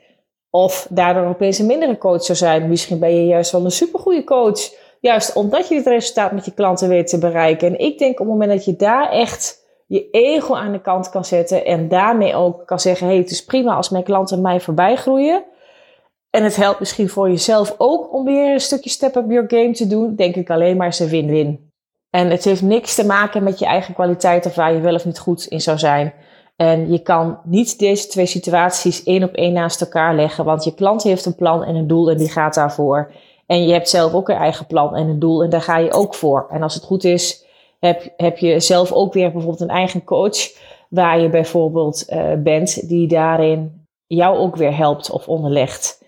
Of 0.50 0.86
daardoor 0.90 1.26
opeens 1.26 1.58
een 1.58 1.66
mindere 1.66 1.98
coach 1.98 2.24
zou 2.24 2.38
zijn. 2.38 2.68
Misschien 2.68 2.98
ben 2.98 3.14
je 3.14 3.26
juist 3.26 3.52
wel 3.52 3.64
een 3.64 3.70
supergoeie 3.70 4.24
coach. 4.24 4.72
Juist 5.00 5.32
omdat 5.32 5.68
je 5.68 5.74
het 5.74 5.86
resultaat 5.86 6.32
met 6.32 6.44
je 6.44 6.54
klanten 6.54 6.88
weet 6.88 7.06
te 7.06 7.18
bereiken. 7.18 7.68
En 7.68 7.78
ik 7.78 7.98
denk 7.98 8.20
op 8.20 8.26
het 8.26 8.34
moment 8.34 8.50
dat 8.50 8.64
je 8.64 8.76
daar 8.76 9.10
echt 9.10 9.64
je 9.86 10.10
ego 10.10 10.54
aan 10.54 10.72
de 10.72 10.80
kant 10.80 11.10
kan 11.10 11.24
zetten. 11.24 11.64
En 11.64 11.88
daarmee 11.88 12.34
ook 12.34 12.66
kan 12.66 12.80
zeggen: 12.80 13.06
hey, 13.06 13.16
het 13.16 13.30
is 13.30 13.44
prima 13.44 13.74
als 13.74 13.88
mijn 13.88 14.04
klanten 14.04 14.40
mij 14.40 14.60
voorbij 14.60 14.96
groeien. 14.96 15.44
En 16.34 16.44
het 16.44 16.56
helpt 16.56 16.78
misschien 16.78 17.08
voor 17.08 17.28
jezelf 17.28 17.74
ook 17.78 18.12
om 18.12 18.24
weer 18.24 18.52
een 18.52 18.60
stukje 18.60 18.90
step 18.90 19.16
up 19.16 19.30
your 19.30 19.44
game 19.48 19.70
te 19.70 19.86
doen. 19.86 20.14
Denk 20.14 20.34
ik 20.34 20.50
alleen 20.50 20.76
maar 20.76 20.86
is 20.86 20.98
een 20.98 21.08
win-win. 21.08 21.70
En 22.10 22.30
het 22.30 22.44
heeft 22.44 22.62
niks 22.62 22.94
te 22.94 23.06
maken 23.06 23.42
met 23.42 23.58
je 23.58 23.64
eigen 23.64 23.94
kwaliteit 23.94 24.46
of 24.46 24.54
waar 24.54 24.72
je 24.74 24.80
wel 24.80 24.94
of 24.94 25.04
niet 25.04 25.18
goed 25.18 25.46
in 25.46 25.60
zou 25.60 25.78
zijn. 25.78 26.12
En 26.56 26.92
je 26.92 26.98
kan 26.98 27.38
niet 27.44 27.78
deze 27.78 28.06
twee 28.06 28.26
situaties 28.26 29.02
één 29.02 29.22
op 29.22 29.32
één 29.32 29.52
naast 29.52 29.80
elkaar 29.80 30.14
leggen, 30.14 30.44
want 30.44 30.64
je 30.64 30.74
klant 30.74 31.02
heeft 31.02 31.26
een 31.26 31.34
plan 31.34 31.64
en 31.64 31.74
een 31.74 31.86
doel 31.86 32.10
en 32.10 32.16
die 32.16 32.30
gaat 32.30 32.54
daarvoor. 32.54 33.12
En 33.46 33.66
je 33.66 33.72
hebt 33.72 33.88
zelf 33.88 34.14
ook 34.14 34.28
een 34.28 34.36
eigen 34.36 34.66
plan 34.66 34.96
en 34.96 35.08
een 35.08 35.18
doel 35.18 35.42
en 35.42 35.50
daar 35.50 35.62
ga 35.62 35.78
je 35.78 35.92
ook 35.92 36.14
voor. 36.14 36.46
En 36.50 36.62
als 36.62 36.74
het 36.74 36.84
goed 36.84 37.04
is, 37.04 37.44
heb, 37.80 38.12
heb 38.16 38.38
je 38.38 38.60
zelf 38.60 38.92
ook 38.92 39.12
weer 39.12 39.32
bijvoorbeeld 39.32 39.60
een 39.60 39.76
eigen 39.76 40.04
coach 40.04 40.52
waar 40.88 41.20
je 41.20 41.28
bijvoorbeeld 41.28 42.04
uh, 42.08 42.32
bent 42.38 42.88
die 42.88 43.08
daarin 43.08 43.86
jou 44.06 44.36
ook 44.38 44.56
weer 44.56 44.76
helpt 44.76 45.10
of 45.10 45.28
onderlegt. 45.28 46.02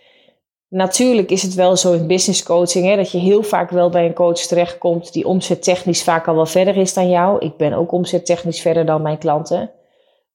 Natuurlijk 0.68 1.30
is 1.30 1.42
het 1.42 1.54
wel 1.54 1.76
zo 1.76 1.92
in 1.92 2.06
business 2.06 2.42
coaching 2.42 2.86
hè, 2.86 2.96
dat 2.96 3.10
je 3.10 3.18
heel 3.18 3.42
vaak 3.42 3.70
wel 3.70 3.90
bij 3.90 4.06
een 4.06 4.14
coach 4.14 4.38
terechtkomt 4.38 5.12
die 5.12 5.26
omzettechnisch 5.26 6.02
vaak 6.02 6.28
al 6.28 6.34
wel 6.34 6.46
verder 6.46 6.76
is 6.76 6.94
dan 6.94 7.08
jou. 7.08 7.38
Ik 7.38 7.56
ben 7.56 7.72
ook 7.72 7.92
omzettechnisch 7.92 8.60
verder 8.60 8.86
dan 8.86 9.02
mijn 9.02 9.18
klanten. 9.18 9.70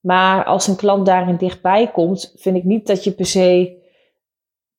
Maar 0.00 0.44
als 0.44 0.66
een 0.66 0.76
klant 0.76 1.06
daarin 1.06 1.36
dichtbij 1.36 1.90
komt, 1.90 2.32
vind 2.36 2.56
ik 2.56 2.64
niet 2.64 2.86
dat 2.86 3.04
je 3.04 3.12
per 3.12 3.26
se 3.26 3.80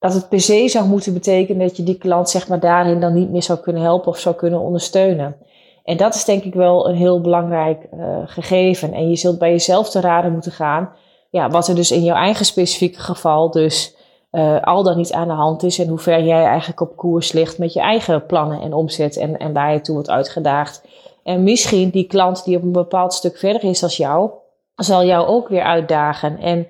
dat 0.03 0.13
het 0.13 0.29
per 0.29 0.41
se 0.41 0.67
zou 0.67 0.87
moeten 0.87 1.13
betekenen 1.13 1.67
dat 1.67 1.77
je 1.77 1.83
die 1.83 1.97
klant 1.97 2.29
zeg 2.29 2.47
maar 2.47 2.59
daarin 2.59 2.99
dan 2.99 3.13
niet 3.13 3.29
meer 3.29 3.43
zou 3.43 3.59
kunnen 3.59 3.81
helpen 3.81 4.07
of 4.07 4.19
zou 4.19 4.35
kunnen 4.35 4.59
ondersteunen. 4.59 5.35
En 5.83 5.97
dat 5.97 6.15
is 6.15 6.25
denk 6.25 6.43
ik 6.43 6.53
wel 6.53 6.89
een 6.89 6.95
heel 6.95 7.21
belangrijk 7.21 7.87
uh, 7.93 8.17
gegeven. 8.25 8.93
En 8.93 9.09
je 9.09 9.15
zult 9.15 9.39
bij 9.39 9.49
jezelf 9.49 9.89
te 9.89 10.01
raden 10.01 10.31
moeten 10.31 10.51
gaan, 10.51 10.89
ja, 11.29 11.49
wat 11.49 11.67
er 11.67 11.75
dus 11.75 11.91
in 11.91 12.03
jouw 12.03 12.15
eigen 12.15 12.45
specifieke 12.45 12.99
geval 12.99 13.51
dus 13.51 13.95
uh, 14.33 14.61
al 14.61 14.83
dan 14.83 14.97
niet 14.97 15.13
aan 15.13 15.27
de 15.27 15.33
hand 15.33 15.63
is 15.63 15.79
en 15.79 15.87
hoe 15.87 15.97
ver 15.97 16.23
jij 16.23 16.45
eigenlijk 16.45 16.81
op 16.81 16.95
koers 16.95 17.31
ligt 17.31 17.57
met 17.57 17.73
je 17.73 17.79
eigen 17.79 18.25
plannen 18.25 18.61
en 18.61 18.73
omzet 18.73 19.17
en, 19.17 19.37
en 19.37 19.53
waar 19.53 19.73
je 19.73 19.81
toe 19.81 19.93
wordt 19.93 20.09
uitgedaagd. 20.09 20.87
En 21.23 21.43
misschien 21.43 21.89
die 21.89 22.07
klant 22.07 22.43
die 22.43 22.57
op 22.57 22.63
een 22.63 22.71
bepaald 22.71 23.13
stuk 23.13 23.37
verder 23.37 23.63
is 23.63 23.83
als 23.83 23.97
jou, 23.97 24.31
zal 24.75 25.05
jou 25.05 25.27
ook 25.27 25.47
weer 25.47 25.63
uitdagen. 25.63 26.39
En 26.39 26.67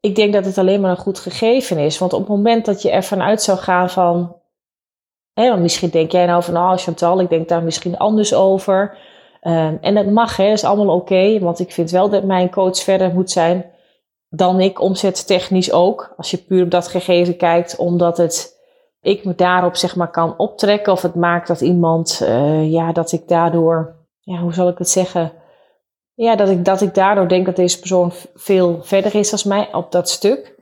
ik 0.00 0.14
denk 0.14 0.32
dat 0.32 0.44
het 0.44 0.58
alleen 0.58 0.80
maar 0.80 0.90
een 0.90 0.96
goed 0.96 1.18
gegeven 1.18 1.78
is. 1.78 1.98
Want 1.98 2.12
op 2.12 2.18
het 2.18 2.28
moment 2.28 2.64
dat 2.64 2.82
je 2.82 2.90
ervan 2.90 3.22
uit 3.22 3.42
zou 3.42 3.58
gaan 3.58 3.90
van. 3.90 4.36
Hè, 5.32 5.56
misschien 5.56 5.90
denk 5.90 6.12
jij 6.12 6.26
nou 6.26 6.42
van, 6.42 6.56
oh 6.56 6.76
Chantal, 6.76 7.20
ik 7.20 7.28
denk 7.28 7.48
daar 7.48 7.62
misschien 7.62 7.98
anders 7.98 8.34
over. 8.34 8.98
Um, 9.42 9.78
en 9.80 9.94
dat 9.94 10.06
mag, 10.06 10.36
hè, 10.36 10.44
dat 10.44 10.52
is 10.52 10.64
allemaal 10.64 10.96
oké. 10.96 11.38
want 11.38 11.58
ik 11.58 11.72
vind 11.72 11.90
wel 11.90 12.08
dat 12.08 12.24
mijn 12.24 12.50
coach 12.50 12.78
verder 12.78 13.14
moet 13.14 13.30
zijn. 13.30 13.64
Dan 14.28 14.60
ik 14.60 14.80
omzettechnisch 14.80 15.72
ook. 15.72 16.14
Als 16.16 16.30
je 16.30 16.36
puur 16.36 16.62
op 16.64 16.70
dat 16.70 16.88
gegeven 16.88 17.36
kijkt, 17.36 17.76
omdat 17.76 18.16
het 18.16 18.54
ik 19.00 19.24
me 19.24 19.34
daarop 19.34 19.76
zeg 19.76 19.96
maar 19.96 20.10
kan 20.10 20.38
optrekken 20.38 20.92
of 20.92 21.02
het 21.02 21.14
maakt 21.14 21.48
dat 21.48 21.60
iemand, 21.60 22.20
uh, 22.22 22.70
ja, 22.72 22.92
dat 22.92 23.12
ik 23.12 23.28
daardoor, 23.28 23.96
ja, 24.20 24.38
hoe 24.38 24.54
zal 24.54 24.68
ik 24.68 24.78
het 24.78 24.88
zeggen? 24.88 25.32
Ja, 26.14 26.36
dat 26.36 26.48
ik, 26.48 26.64
dat 26.64 26.80
ik 26.80 26.94
daardoor 26.94 27.28
denk 27.28 27.46
dat 27.46 27.56
deze 27.56 27.78
persoon 27.78 28.12
veel 28.34 28.78
verder 28.82 29.14
is 29.14 29.32
als 29.32 29.44
mij 29.44 29.68
op 29.72 29.92
dat 29.92 30.08
stuk. 30.08 30.54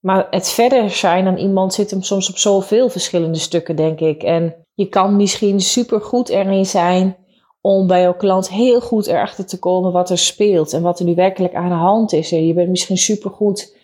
Maar 0.00 0.26
het 0.30 0.48
verder 0.48 0.90
zijn 0.90 1.24
dan 1.24 1.36
iemand 1.36 1.74
zit 1.74 1.90
hem 1.90 2.02
soms 2.02 2.30
op 2.30 2.36
zoveel 2.36 2.88
verschillende 2.88 3.38
stukken, 3.38 3.76
denk 3.76 4.00
ik. 4.00 4.22
En 4.22 4.66
je 4.74 4.88
kan 4.88 5.16
misschien 5.16 5.60
super 5.60 6.00
goed 6.00 6.28
erin 6.28 6.66
zijn 6.66 7.16
om 7.60 7.86
bij 7.86 8.00
jouw 8.00 8.14
klant 8.16 8.50
heel 8.50 8.80
goed 8.80 9.06
erachter 9.06 9.46
te 9.46 9.58
komen 9.58 9.92
wat 9.92 10.10
er 10.10 10.18
speelt 10.18 10.72
en 10.72 10.82
wat 10.82 10.98
er 10.98 11.04
nu 11.04 11.14
werkelijk 11.14 11.54
aan 11.54 11.68
de 11.68 11.74
hand 11.74 12.12
is. 12.12 12.32
En 12.32 12.46
je 12.46 12.54
bent 12.54 12.68
misschien 12.68 12.98
super 12.98 13.30
goed 13.30 13.76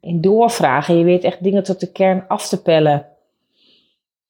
in 0.00 0.20
doorvragen. 0.20 0.98
Je 0.98 1.04
weet 1.04 1.24
echt 1.24 1.42
dingen 1.42 1.62
tot 1.62 1.80
de 1.80 1.92
kern 1.92 2.24
af 2.28 2.48
te 2.48 2.62
pellen. 2.62 3.06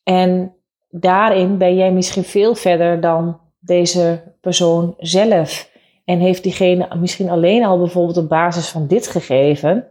En 0.02 0.54
daarin 0.90 1.58
ben 1.58 1.74
jij 1.74 1.92
misschien 1.92 2.24
veel 2.24 2.54
verder 2.54 3.00
dan 3.00 3.40
deze 3.58 4.22
persoon 4.40 4.94
zelf. 4.98 5.72
En 6.04 6.18
heeft 6.18 6.42
diegene 6.42 6.88
misschien 6.96 7.30
alleen 7.30 7.64
al 7.64 7.78
bijvoorbeeld 7.78 8.16
op 8.16 8.28
basis 8.28 8.68
van 8.68 8.86
dit 8.86 9.06
gegeven, 9.06 9.86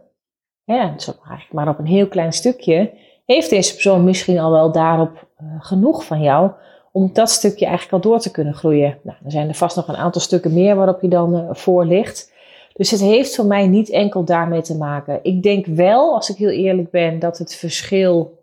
ja, 0.64 0.82
eigenlijk 0.82 1.52
maar 1.52 1.68
op 1.68 1.78
een 1.78 1.86
heel 1.86 2.08
klein 2.08 2.32
stukje, 2.32 2.92
heeft 3.26 3.50
deze 3.50 3.72
persoon 3.72 4.04
misschien 4.04 4.38
al 4.38 4.50
wel 4.50 4.72
daarop 4.72 5.28
uh, 5.42 5.46
genoeg 5.58 6.04
van 6.04 6.22
jou 6.22 6.50
om 6.96 7.10
dat 7.12 7.30
stukje 7.30 7.66
eigenlijk 7.66 8.04
al 8.04 8.10
door 8.10 8.20
te 8.20 8.30
kunnen 8.30 8.54
groeien. 8.54 8.98
Nou, 9.02 9.18
er 9.24 9.30
zijn 9.30 9.48
er 9.48 9.54
vast 9.54 9.76
nog 9.76 9.88
een 9.88 9.96
aantal 9.96 10.20
stukken 10.20 10.52
meer 10.52 10.76
waarop 10.76 11.02
je 11.02 11.08
dan 11.08 11.34
uh, 11.34 11.48
voor 11.50 11.86
ligt. 11.86 12.32
Dus 12.72 12.90
het 12.90 13.00
heeft 13.00 13.34
voor 13.34 13.46
mij 13.46 13.66
niet 13.66 13.90
enkel 13.90 14.24
daarmee 14.24 14.62
te 14.62 14.76
maken. 14.76 15.18
Ik 15.22 15.42
denk 15.42 15.66
wel, 15.66 16.14
als 16.14 16.28
ik 16.28 16.36
heel 16.36 16.50
eerlijk 16.50 16.90
ben, 16.90 17.18
dat 17.18 17.38
het 17.38 17.54
verschil 17.54 18.42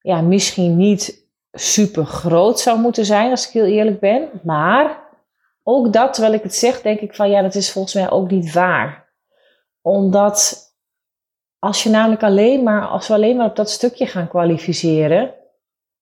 ja, 0.00 0.20
misschien 0.20 0.76
niet 0.76 1.24
super 1.52 2.04
groot 2.04 2.60
zou 2.60 2.80
moeten 2.80 3.04
zijn, 3.04 3.30
als 3.30 3.46
ik 3.46 3.52
heel 3.52 3.64
eerlijk 3.64 4.00
ben. 4.00 4.28
Maar 4.42 5.08
ook 5.62 5.92
dat, 5.92 6.12
terwijl 6.12 6.34
ik 6.34 6.42
het 6.42 6.54
zeg, 6.54 6.82
denk 6.82 7.00
ik 7.00 7.14
van 7.14 7.30
ja, 7.30 7.42
dat 7.42 7.54
is 7.54 7.72
volgens 7.72 7.94
mij 7.94 8.10
ook 8.10 8.30
niet 8.30 8.52
waar. 8.52 9.08
Omdat 9.82 10.64
als 11.58 11.82
je 11.82 11.90
namelijk 11.90 12.22
alleen 12.22 12.62
maar, 12.62 12.86
als 12.86 13.08
we 13.08 13.14
alleen 13.14 13.36
maar 13.36 13.46
op 13.46 13.56
dat 13.56 13.70
stukje 13.70 14.06
gaan 14.06 14.28
kwalificeren, 14.28 15.34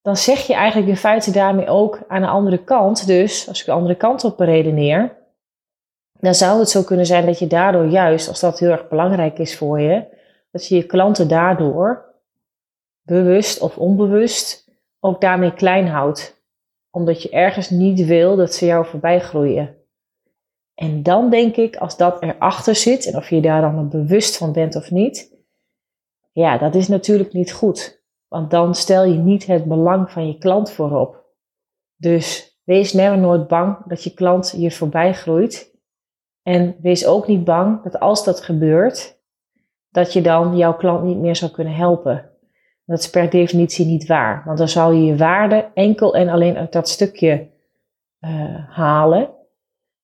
dan 0.05 0.17
zeg 0.17 0.47
je 0.47 0.53
eigenlijk 0.53 0.89
in 0.89 0.97
feite 0.97 1.31
daarmee 1.31 1.67
ook 1.67 1.99
aan 2.07 2.21
de 2.21 2.27
andere 2.27 2.63
kant, 2.63 3.07
dus 3.07 3.47
als 3.47 3.59
ik 3.59 3.65
de 3.65 3.71
andere 3.71 3.95
kant 3.95 4.23
op 4.23 4.39
redeneer, 4.39 5.17
dan 6.19 6.35
zou 6.35 6.59
het 6.59 6.69
zo 6.69 6.83
kunnen 6.83 7.05
zijn 7.05 7.25
dat 7.25 7.39
je 7.39 7.47
daardoor 7.47 7.85
juist, 7.85 8.27
als 8.27 8.39
dat 8.39 8.59
heel 8.59 8.69
erg 8.69 8.87
belangrijk 8.87 9.39
is 9.39 9.57
voor 9.57 9.79
je, 9.79 10.05
dat 10.51 10.67
je 10.67 10.75
je 10.75 10.85
klanten 10.85 11.27
daardoor 11.27 12.13
bewust 13.01 13.61
of 13.61 13.77
onbewust 13.77 14.71
ook 14.99 15.21
daarmee 15.21 15.53
klein 15.53 15.87
houdt. 15.87 16.43
Omdat 16.91 17.21
je 17.21 17.29
ergens 17.29 17.69
niet 17.69 18.05
wil 18.05 18.35
dat 18.35 18.53
ze 18.53 18.65
jou 18.65 18.85
voorbij 18.85 19.19
groeien. 19.19 19.75
En 20.75 21.03
dan 21.03 21.29
denk 21.29 21.55
ik, 21.55 21.75
als 21.75 21.97
dat 21.97 22.21
erachter 22.21 22.75
zit, 22.75 23.05
en 23.05 23.15
of 23.15 23.29
je 23.29 23.41
daar 23.41 23.61
dan 23.61 23.89
bewust 23.89 24.37
van 24.37 24.51
bent 24.51 24.75
of 24.75 24.91
niet, 24.91 25.35
ja, 26.31 26.57
dat 26.57 26.75
is 26.75 26.87
natuurlijk 26.87 27.33
niet 27.33 27.53
goed. 27.53 27.94
Want 28.27 28.51
dan 28.51 28.75
stel 28.75 29.05
je 29.05 29.17
niet 29.17 29.45
het 29.45 29.65
belang 29.65 30.11
van 30.11 30.27
je 30.27 30.37
klant 30.37 30.71
voorop. 30.71 31.23
Dus 31.95 32.59
wees 32.63 32.93
never 32.93 33.17
nooit 33.17 33.47
bang 33.47 33.77
dat 33.85 34.03
je 34.03 34.13
klant 34.13 34.53
je 34.57 34.71
voorbij 34.71 35.13
groeit. 35.13 35.73
En 36.43 36.75
wees 36.81 37.05
ook 37.05 37.27
niet 37.27 37.43
bang 37.43 37.83
dat 37.83 37.99
als 37.99 38.23
dat 38.23 38.41
gebeurt, 38.41 39.19
dat 39.89 40.13
je 40.13 40.21
dan 40.21 40.57
jouw 40.57 40.75
klant 40.75 41.03
niet 41.03 41.17
meer 41.17 41.35
zou 41.35 41.51
kunnen 41.51 41.75
helpen. 41.75 42.29
Dat 42.85 42.99
is 42.99 43.09
per 43.09 43.29
definitie 43.29 43.85
niet 43.85 44.07
waar. 44.07 44.43
Want 44.45 44.57
dan 44.57 44.67
zou 44.67 44.95
je 44.95 45.05
je 45.05 45.17
waarde 45.17 45.71
enkel 45.73 46.15
en 46.15 46.29
alleen 46.29 46.57
uit 46.57 46.71
dat 46.71 46.89
stukje 46.89 47.49
uh, 48.19 48.69
halen. 48.69 49.29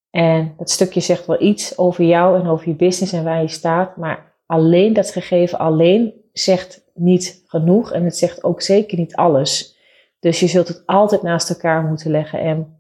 En 0.10 0.54
dat 0.58 0.70
stukje 0.70 1.00
zegt 1.00 1.26
wel 1.26 1.42
iets 1.42 1.78
over 1.78 2.04
jou 2.04 2.40
en 2.40 2.48
over 2.48 2.68
je 2.68 2.76
business 2.76 3.14
en 3.14 3.24
waar 3.24 3.42
je 3.42 3.48
staat. 3.48 3.98
Maar 3.98 4.34
alleen 4.46 4.94
dat 4.94 5.12
gegeven 5.12 5.60
alleen 5.60 6.14
zegt 6.34 6.81
niet 6.94 7.44
genoeg. 7.46 7.92
En 7.92 8.04
het 8.04 8.18
zegt 8.18 8.44
ook 8.44 8.62
zeker 8.62 8.98
niet 8.98 9.16
alles. 9.16 9.78
Dus 10.20 10.40
je 10.40 10.48
zult 10.48 10.68
het 10.68 10.84
altijd 10.86 11.22
naast 11.22 11.50
elkaar 11.50 11.84
moeten 11.84 12.12
leggen. 12.12 12.40
En 12.40 12.80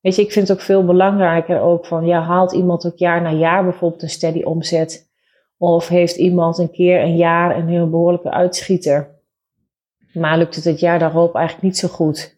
weet 0.00 0.16
je, 0.16 0.22
ik 0.22 0.32
vind 0.32 0.48
het 0.48 0.56
ook 0.56 0.64
veel 0.64 0.84
belangrijker 0.84 1.60
ook 1.60 1.86
van, 1.86 2.06
ja, 2.06 2.20
haalt 2.20 2.52
iemand 2.52 2.86
ook 2.86 2.96
jaar 2.96 3.22
na 3.22 3.32
jaar 3.32 3.64
bijvoorbeeld 3.64 4.02
een 4.02 4.10
steady 4.10 4.42
omzet? 4.42 5.10
Of 5.58 5.88
heeft 5.88 6.16
iemand 6.16 6.58
een 6.58 6.70
keer 6.70 7.02
een 7.02 7.16
jaar 7.16 7.56
een 7.56 7.68
heel 7.68 7.90
behoorlijke 7.90 8.30
uitschieter? 8.30 9.14
Maar 10.12 10.38
lukt 10.38 10.54
het 10.54 10.64
het 10.64 10.80
jaar 10.80 10.98
daarop 10.98 11.34
eigenlijk 11.34 11.66
niet 11.66 11.78
zo 11.78 11.88
goed. 11.88 12.34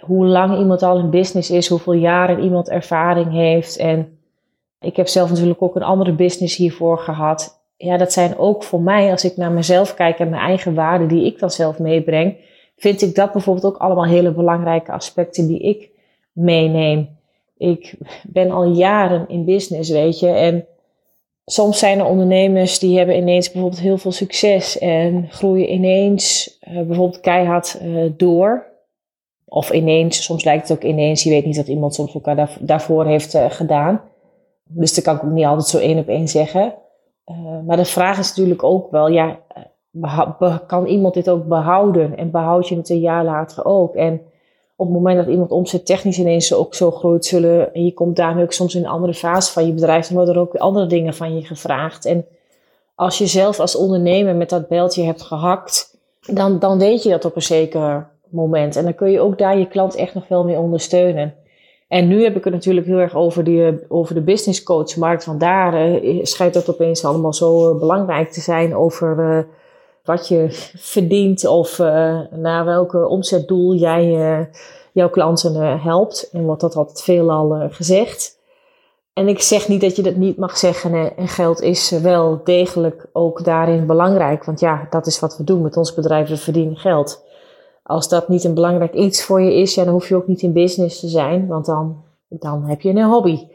Hoe 0.00 0.26
lang 0.26 0.58
iemand 0.58 0.82
al 0.82 0.98
in 0.98 1.10
business 1.10 1.50
is, 1.50 1.68
hoeveel 1.68 1.92
jaren 1.92 2.42
iemand 2.42 2.68
ervaring 2.68 3.32
heeft. 3.32 3.76
En 3.76 4.18
ik 4.80 4.96
heb 4.96 5.08
zelf 5.08 5.28
natuurlijk 5.30 5.62
ook 5.62 5.76
een 5.76 5.82
andere 5.82 6.12
business 6.12 6.56
hiervoor 6.56 6.98
gehad. 6.98 7.59
Ja, 7.82 7.96
dat 7.96 8.12
zijn 8.12 8.38
ook 8.38 8.62
voor 8.62 8.80
mij, 8.80 9.10
als 9.10 9.24
ik 9.24 9.36
naar 9.36 9.52
mezelf 9.52 9.94
kijk 9.94 10.18
en 10.18 10.28
mijn 10.28 10.42
eigen 10.42 10.74
waarden 10.74 11.08
die 11.08 11.24
ik 11.24 11.38
dan 11.38 11.50
zelf 11.50 11.78
meebreng, 11.78 12.36
vind 12.76 13.02
ik 13.02 13.14
dat 13.14 13.32
bijvoorbeeld 13.32 13.74
ook 13.74 13.80
allemaal 13.80 14.06
hele 14.06 14.32
belangrijke 14.32 14.92
aspecten 14.92 15.46
die 15.46 15.60
ik 15.60 15.90
meeneem. 16.32 17.08
Ik 17.56 17.94
ben 18.22 18.50
al 18.50 18.64
jaren 18.64 19.28
in 19.28 19.44
business, 19.44 19.90
weet 19.90 20.18
je. 20.18 20.28
En 20.28 20.66
soms 21.44 21.78
zijn 21.78 21.98
er 21.98 22.04
ondernemers 22.04 22.78
die 22.78 22.96
hebben 22.96 23.16
ineens 23.16 23.50
bijvoorbeeld 23.50 23.82
heel 23.82 23.98
veel 23.98 24.12
succes 24.12 24.78
en 24.78 25.26
groeien 25.30 25.72
ineens 25.72 26.58
uh, 26.68 26.74
bijvoorbeeld 26.74 27.20
keihard 27.20 27.78
uh, 27.82 28.10
door. 28.16 28.66
Of 29.44 29.70
ineens, 29.70 30.24
soms 30.24 30.44
lijkt 30.44 30.68
het 30.68 30.78
ook 30.78 30.84
ineens, 30.84 31.22
je 31.22 31.30
weet 31.30 31.44
niet 31.44 31.56
dat 31.56 31.68
iemand 31.68 31.94
soms 31.94 32.14
elkaar 32.14 32.36
daar, 32.36 32.56
daarvoor 32.60 33.06
heeft 33.06 33.34
uh, 33.34 33.50
gedaan. 33.50 34.00
Dus 34.64 34.94
dat 34.94 35.04
kan 35.04 35.16
ik 35.16 35.24
ook 35.24 35.30
niet 35.30 35.44
altijd 35.44 35.68
zo 35.68 35.78
één 35.78 35.98
op 35.98 36.08
één 36.08 36.28
zeggen. 36.28 36.74
Maar 37.66 37.76
de 37.76 37.84
vraag 37.84 38.18
is 38.18 38.28
natuurlijk 38.28 38.62
ook 38.62 38.90
wel, 38.90 39.08
ja, 39.08 39.38
kan 40.66 40.86
iemand 40.86 41.14
dit 41.14 41.30
ook 41.30 41.46
behouden? 41.46 42.16
En 42.16 42.30
behoud 42.30 42.68
je 42.68 42.76
het 42.76 42.88
een 42.88 43.00
jaar 43.00 43.24
later 43.24 43.64
ook? 43.64 43.94
En 43.94 44.20
op 44.76 44.86
het 44.86 44.94
moment 44.94 45.16
dat 45.16 45.28
iemand 45.28 45.50
omzet 45.50 45.86
technisch 45.86 46.18
ineens 46.18 46.54
ook 46.54 46.74
zo 46.74 46.90
groot 46.90 47.24
zullen, 47.24 47.74
en 47.74 47.84
je 47.84 47.94
komt 47.94 48.16
daarmee 48.16 48.44
ook 48.44 48.52
soms 48.52 48.74
in 48.74 48.84
een 48.84 48.90
andere 48.90 49.14
fase 49.14 49.52
van 49.52 49.66
je 49.66 49.72
bedrijf, 49.72 50.06
dan 50.06 50.16
worden 50.16 50.34
er 50.34 50.40
ook 50.40 50.54
andere 50.54 50.86
dingen 50.86 51.14
van 51.14 51.34
je 51.34 51.44
gevraagd. 51.44 52.04
En 52.04 52.26
als 52.94 53.18
je 53.18 53.26
zelf 53.26 53.60
als 53.60 53.76
ondernemer 53.76 54.34
met 54.34 54.50
dat 54.50 54.68
beltje 54.68 55.02
hebt 55.02 55.22
gehakt, 55.22 55.98
dan, 56.20 56.58
dan 56.58 56.78
weet 56.78 57.02
je 57.02 57.10
dat 57.10 57.24
op 57.24 57.36
een 57.36 57.42
zeker 57.42 58.10
moment. 58.28 58.76
En 58.76 58.84
dan 58.84 58.94
kun 58.94 59.10
je 59.10 59.20
ook 59.20 59.38
daar 59.38 59.58
je 59.58 59.68
klant 59.68 59.94
echt 59.94 60.14
nog 60.14 60.26
veel 60.26 60.44
mee 60.44 60.58
ondersteunen. 60.58 61.34
En 61.90 62.08
nu 62.08 62.22
heb 62.22 62.36
ik 62.36 62.44
het 62.44 62.52
natuurlijk 62.52 62.86
heel 62.86 62.98
erg 62.98 63.14
over, 63.14 63.44
die, 63.44 63.78
over 63.88 64.14
de 64.14 64.20
business 64.20 64.62
coach 64.62 64.96
markt. 64.96 65.24
Want 65.24 65.40
daar 65.40 66.02
uh, 66.04 66.24
schijnt 66.24 66.54
dat 66.54 66.70
opeens 66.70 67.04
allemaal 67.04 67.32
zo 67.32 67.70
uh, 67.70 67.78
belangrijk 67.78 68.30
te 68.30 68.40
zijn 68.40 68.76
over 68.76 69.46
wat 70.04 70.28
je 70.28 70.46
verdient 70.76 71.46
of 71.46 71.78
naar 72.30 72.64
welke 72.64 73.06
omzetdoel 73.06 73.74
jij 73.74 74.48
jouw 74.92 75.10
klanten 75.10 75.80
helpt. 75.80 76.28
En 76.32 76.44
wordt 76.44 76.60
dat 76.60 76.76
altijd 76.76 77.02
veelal 77.02 77.68
gezegd. 77.70 78.38
En 79.12 79.28
ik 79.28 79.40
zeg 79.40 79.68
niet 79.68 79.80
dat 79.80 79.96
je 79.96 80.02
dat 80.02 80.16
niet 80.16 80.36
mag 80.36 80.58
zeggen. 80.58 81.16
En 81.16 81.28
geld 81.28 81.60
is 81.60 81.90
wel 81.90 82.40
degelijk 82.44 83.06
ook 83.12 83.44
daarin 83.44 83.86
belangrijk. 83.86 84.44
Want 84.44 84.60
ja, 84.60 84.86
dat 84.90 85.06
is 85.06 85.20
wat 85.20 85.36
we 85.36 85.44
doen 85.44 85.62
met 85.62 85.76
ons 85.76 85.94
bedrijf. 85.94 86.28
We 86.28 86.36
verdienen 86.36 86.76
geld. 86.76 87.22
Als 87.90 88.08
dat 88.08 88.28
niet 88.28 88.44
een 88.44 88.54
belangrijk 88.54 88.94
iets 88.94 89.24
voor 89.24 89.40
je 89.40 89.54
is, 89.54 89.74
ja, 89.74 89.84
dan 89.84 89.92
hoef 89.92 90.08
je 90.08 90.14
ook 90.14 90.26
niet 90.26 90.42
in 90.42 90.52
business 90.52 91.00
te 91.00 91.08
zijn. 91.08 91.46
Want 91.46 91.66
dan, 91.66 92.04
dan 92.28 92.64
heb 92.64 92.80
je 92.80 92.88
een 92.88 93.02
hobby. 93.02 93.48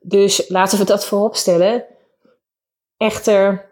Dus 0.00 0.48
laten 0.48 0.78
we 0.78 0.84
dat 0.84 1.04
voorop 1.04 1.34
stellen. 1.34 1.84
Echter, 2.96 3.66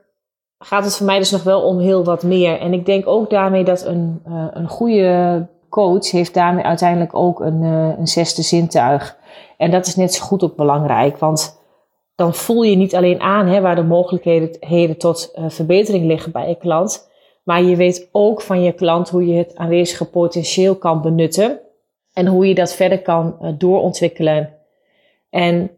gaat 0.59 0.85
het 0.85 0.97
voor 0.97 1.07
mij 1.07 1.19
dus 1.19 1.31
nog 1.31 1.43
wel 1.43 1.63
om 1.63 1.79
heel 1.79 2.05
wat 2.05 2.23
meer. 2.23 2.61
En 2.61 2.73
ik 2.73 2.87
denk 2.87 3.07
ook 3.07 3.31
daarmee 3.31 3.65
dat 3.65 3.85
een, 3.85 4.23
uh, 4.29 4.47
een 4.51 4.69
goede 4.69 5.47
coach 5.69 6.11
heeft 6.11 6.35
daarmee 6.35 6.65
uiteindelijk 6.65 7.15
ook 7.15 7.41
een, 7.41 7.63
uh, 7.63 7.99
een 7.99 8.07
zesde 8.07 8.43
zintuig. 8.43 9.17
En 9.57 9.71
dat 9.71 9.87
is 9.87 9.97
net 9.97 10.15
zo 10.15 10.25
goed 10.25 10.43
ook 10.43 10.57
belangrijk, 10.57 11.19
want 11.19 11.61
dan 12.15 12.35
voel 12.35 12.63
je 12.63 12.77
niet 12.77 12.95
alleen 12.95 13.21
aan 13.21 13.47
hè, 13.47 13.61
waar 13.61 13.77
de 13.77 13.83
mogelijkheden 13.83 14.99
tot 14.99 15.33
uh, 15.35 15.45
verbetering 15.49 16.07
liggen 16.07 16.33
bij 16.33 16.49
je 16.49 16.57
klant, 16.57 17.09
maar 17.47 17.63
je 17.63 17.77
weet 17.77 18.09
ook 18.13 18.41
van 18.41 18.63
je 18.63 18.73
klant 18.73 19.09
hoe 19.09 19.27
je 19.27 19.39
het 19.39 19.57
aanwezige 19.57 20.05
potentieel 20.05 20.77
kan 20.77 21.03
benutten 21.03 21.61
en 22.13 22.27
hoe 22.27 22.49
je 22.49 22.55
dat 22.55 22.75
verder 22.75 23.03
kan 23.03 23.55
doorontwikkelen. 23.59 24.55
En 25.31 25.71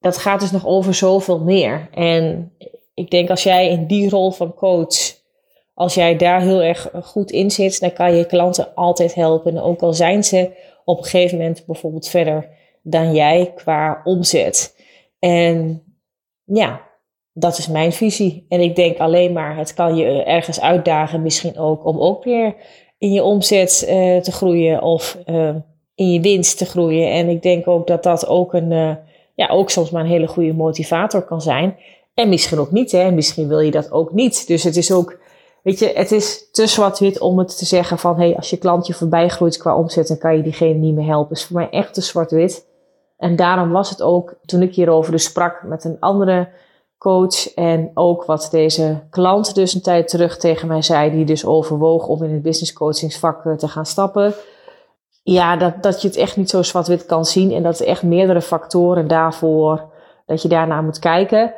dat 0.00 0.16
gaat 0.16 0.40
dus 0.40 0.50
nog 0.50 0.66
over 0.66 0.94
zoveel 0.94 1.38
meer. 1.38 1.88
En 1.92 2.52
ik 2.94 3.10
denk 3.10 3.30
als 3.30 3.42
jij 3.42 3.68
in 3.68 3.86
die 3.86 4.10
rol 4.10 4.30
van 4.30 4.54
coach, 4.54 5.14
als 5.74 5.94
jij 5.94 6.16
daar 6.16 6.40
heel 6.40 6.62
erg 6.62 6.90
goed 7.02 7.30
in 7.30 7.50
zit, 7.50 7.80
dan 7.80 7.92
kan 7.92 8.14
je 8.14 8.26
klanten 8.26 8.74
altijd 8.74 9.14
helpen. 9.14 9.62
ook 9.62 9.82
al 9.82 9.92
zijn 9.92 10.24
ze 10.24 10.50
op 10.84 10.98
een 10.98 11.04
gegeven 11.04 11.38
moment 11.38 11.66
bijvoorbeeld 11.66 12.08
verder 12.08 12.48
dan 12.82 13.14
jij 13.14 13.52
qua 13.54 14.00
omzet. 14.04 14.76
En 15.18 15.82
ja, 16.44 16.85
dat 17.38 17.58
is 17.58 17.68
mijn 17.68 17.92
visie. 17.92 18.46
En 18.48 18.60
ik 18.60 18.76
denk 18.76 18.98
alleen 18.98 19.32
maar, 19.32 19.56
het 19.56 19.74
kan 19.74 19.96
je 19.96 20.22
ergens 20.22 20.60
uitdagen, 20.60 21.22
misschien 21.22 21.58
ook 21.58 21.86
om 21.86 22.00
ook 22.00 22.24
weer 22.24 22.54
in 22.98 23.12
je 23.12 23.22
omzet 23.22 23.86
uh, 23.88 24.20
te 24.20 24.32
groeien 24.32 24.82
of 24.82 25.18
uh, 25.26 25.54
in 25.94 26.12
je 26.12 26.20
winst 26.20 26.58
te 26.58 26.64
groeien. 26.64 27.10
En 27.10 27.28
ik 27.28 27.42
denk 27.42 27.68
ook 27.68 27.86
dat 27.86 28.02
dat 28.02 28.26
ook 28.26 28.54
een, 28.54 28.70
uh, 28.70 28.94
ja, 29.34 29.48
ook 29.48 29.70
soms 29.70 29.90
maar 29.90 30.02
een 30.02 30.10
hele 30.10 30.26
goede 30.26 30.54
motivator 30.54 31.22
kan 31.22 31.40
zijn. 31.40 31.76
En 32.14 32.28
misschien 32.28 32.58
ook 32.58 32.72
niet, 32.72 32.92
hè. 32.92 33.10
Misschien 33.10 33.48
wil 33.48 33.60
je 33.60 33.70
dat 33.70 33.92
ook 33.92 34.12
niet. 34.12 34.46
Dus 34.46 34.62
het 34.62 34.76
is 34.76 34.92
ook, 34.92 35.18
weet 35.62 35.78
je, 35.78 35.92
het 35.94 36.12
is 36.12 36.50
te 36.50 36.66
zwart-wit 36.66 37.20
om 37.20 37.38
het 37.38 37.58
te 37.58 37.64
zeggen 37.64 37.98
van, 37.98 38.16
hé, 38.16 38.26
hey, 38.26 38.36
als 38.36 38.50
je 38.50 38.56
klantje 38.56 38.94
voorbij 38.94 39.28
groeit 39.28 39.56
qua 39.56 39.76
omzet, 39.76 40.08
dan 40.08 40.18
kan 40.18 40.36
je 40.36 40.42
diegene 40.42 40.78
niet 40.78 40.94
meer 40.94 41.06
helpen. 41.06 41.36
is 41.36 41.44
voor 41.44 41.56
mij 41.56 41.70
echt 41.70 41.94
te 41.94 42.00
zwart-wit. 42.00 42.66
En 43.18 43.36
daarom 43.36 43.70
was 43.70 43.90
het 43.90 44.02
ook, 44.02 44.34
toen 44.44 44.62
ik 44.62 44.74
hierover 44.74 45.12
dus 45.12 45.24
sprak 45.24 45.62
met 45.62 45.84
een 45.84 45.96
andere 46.00 46.48
coach 46.98 47.54
en 47.54 47.90
ook 47.94 48.24
wat 48.24 48.48
deze 48.50 49.06
klant 49.10 49.54
dus 49.54 49.74
een 49.74 49.82
tijd 49.82 50.08
terug 50.08 50.38
tegen 50.38 50.68
mij 50.68 50.82
zei, 50.82 51.10
die 51.10 51.24
dus 51.24 51.46
overwoog 51.46 52.06
om 52.06 52.22
in 52.22 52.32
het 52.32 52.42
business 52.42 52.72
coachingsvak 52.72 53.44
eh, 53.44 53.52
te 53.52 53.68
gaan 53.68 53.86
stappen. 53.86 54.34
Ja, 55.22 55.56
dat, 55.56 55.82
dat 55.82 56.02
je 56.02 56.08
het 56.08 56.16
echt 56.16 56.36
niet 56.36 56.50
zo 56.50 56.62
zwart-wit 56.62 57.06
kan 57.06 57.24
zien 57.24 57.52
en 57.52 57.62
dat 57.62 57.78
er 57.78 57.86
echt 57.86 58.02
meerdere 58.02 58.42
factoren 58.42 59.08
daarvoor, 59.08 59.92
dat 60.26 60.42
je 60.42 60.48
daarnaar 60.48 60.82
moet 60.82 60.98
kijken. 60.98 61.54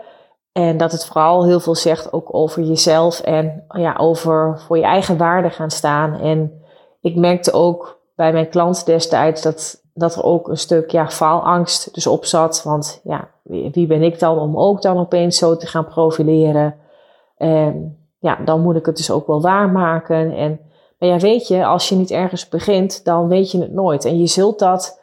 En 0.52 0.76
dat 0.76 0.92
het 0.92 1.06
vooral 1.06 1.46
heel 1.46 1.60
veel 1.60 1.74
zegt 1.74 2.12
ook 2.12 2.34
over 2.34 2.62
jezelf 2.62 3.20
en 3.20 3.64
ja, 3.68 3.96
over 3.98 4.60
voor 4.66 4.76
je 4.76 4.84
eigen 4.84 5.16
waarde 5.16 5.50
gaan 5.50 5.70
staan. 5.70 6.20
En 6.20 6.62
ik 7.00 7.16
merkte 7.16 7.52
ook 7.52 8.00
bij 8.16 8.32
mijn 8.32 8.48
klant 8.48 8.86
destijds 8.86 9.42
dat, 9.42 9.82
dat 9.98 10.14
er 10.14 10.22
ook 10.22 10.48
een 10.48 10.58
stuk 10.58 10.90
ja, 10.90 11.08
faalangst 11.08 11.94
dus 11.94 12.06
op 12.06 12.24
zat. 12.24 12.62
Want 12.62 13.00
ja, 13.04 13.28
wie 13.42 13.86
ben 13.86 14.02
ik 14.02 14.18
dan 14.18 14.38
om 14.38 14.56
ook 14.56 14.82
dan 14.82 14.98
opeens 14.98 15.38
zo 15.38 15.56
te 15.56 15.66
gaan 15.66 15.86
profileren? 15.86 16.74
En 17.36 17.98
ja, 18.18 18.38
dan 18.44 18.60
moet 18.60 18.76
ik 18.76 18.86
het 18.86 18.96
dus 18.96 19.10
ook 19.10 19.26
wel 19.26 19.40
waarmaken. 19.40 20.32
En 20.32 20.60
maar 20.98 21.08
ja, 21.08 21.18
weet 21.18 21.48
je, 21.48 21.64
als 21.64 21.88
je 21.88 21.94
niet 21.94 22.10
ergens 22.10 22.48
begint, 22.48 23.04
dan 23.04 23.28
weet 23.28 23.50
je 23.50 23.60
het 23.60 23.72
nooit. 23.72 24.04
En 24.04 24.18
je 24.18 24.26
zult 24.26 24.58
dat 24.58 25.00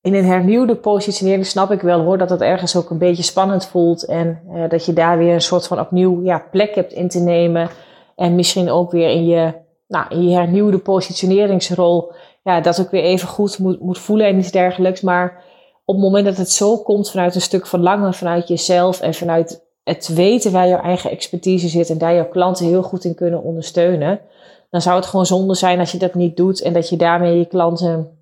in 0.00 0.14
een 0.14 0.24
hernieuwde 0.24 0.76
positionering, 0.76 1.46
snap 1.46 1.70
ik 1.70 1.80
wel 1.80 2.00
hoor, 2.00 2.18
dat 2.18 2.30
het 2.30 2.40
ergens 2.40 2.76
ook 2.76 2.90
een 2.90 2.98
beetje 2.98 3.22
spannend 3.22 3.66
voelt. 3.66 4.04
En 4.04 4.40
eh, 4.52 4.68
dat 4.68 4.84
je 4.84 4.92
daar 4.92 5.18
weer 5.18 5.34
een 5.34 5.40
soort 5.40 5.66
van 5.66 5.80
opnieuw 5.80 6.22
ja, 6.22 6.46
plek 6.50 6.74
hebt 6.74 6.92
in 6.92 7.08
te 7.08 7.18
nemen. 7.18 7.68
En 8.16 8.34
misschien 8.34 8.70
ook 8.70 8.90
weer 8.90 9.10
in 9.10 9.26
je, 9.26 9.52
nou, 9.88 10.20
je 10.20 10.34
hernieuwde 10.34 10.78
positioneringsrol, 10.78 12.12
ja, 12.42 12.60
dat 12.60 12.80
ook 12.80 12.90
weer 12.90 13.02
even 13.02 13.28
goed 13.28 13.58
moet, 13.58 13.80
moet 13.80 13.98
voelen 13.98 14.26
en 14.26 14.38
iets 14.38 14.50
dergelijks. 14.50 15.00
Maar 15.00 15.44
op 15.84 15.94
het 15.94 16.04
moment 16.04 16.24
dat 16.24 16.36
het 16.36 16.50
zo 16.50 16.78
komt 16.78 17.10
vanuit 17.10 17.34
een 17.34 17.40
stuk 17.40 17.66
verlangen, 17.66 18.14
vanuit 18.14 18.48
jezelf 18.48 19.00
en 19.00 19.14
vanuit 19.14 19.66
het 19.82 20.08
weten 20.08 20.52
waar 20.52 20.68
jouw 20.68 20.80
eigen 20.80 21.10
expertise 21.10 21.68
zit 21.68 21.90
en 21.90 21.98
daar 21.98 22.14
jouw 22.14 22.28
klanten 22.28 22.66
heel 22.66 22.82
goed 22.82 23.04
in 23.04 23.14
kunnen 23.14 23.42
ondersteunen, 23.42 24.20
dan 24.70 24.82
zou 24.82 24.96
het 24.96 25.06
gewoon 25.06 25.26
zonde 25.26 25.54
zijn 25.54 25.78
als 25.78 25.92
je 25.92 25.98
dat 25.98 26.14
niet 26.14 26.36
doet 26.36 26.60
en 26.60 26.72
dat 26.72 26.88
je 26.88 26.96
daarmee 26.96 27.38
je 27.38 27.46
klanten 27.46 28.18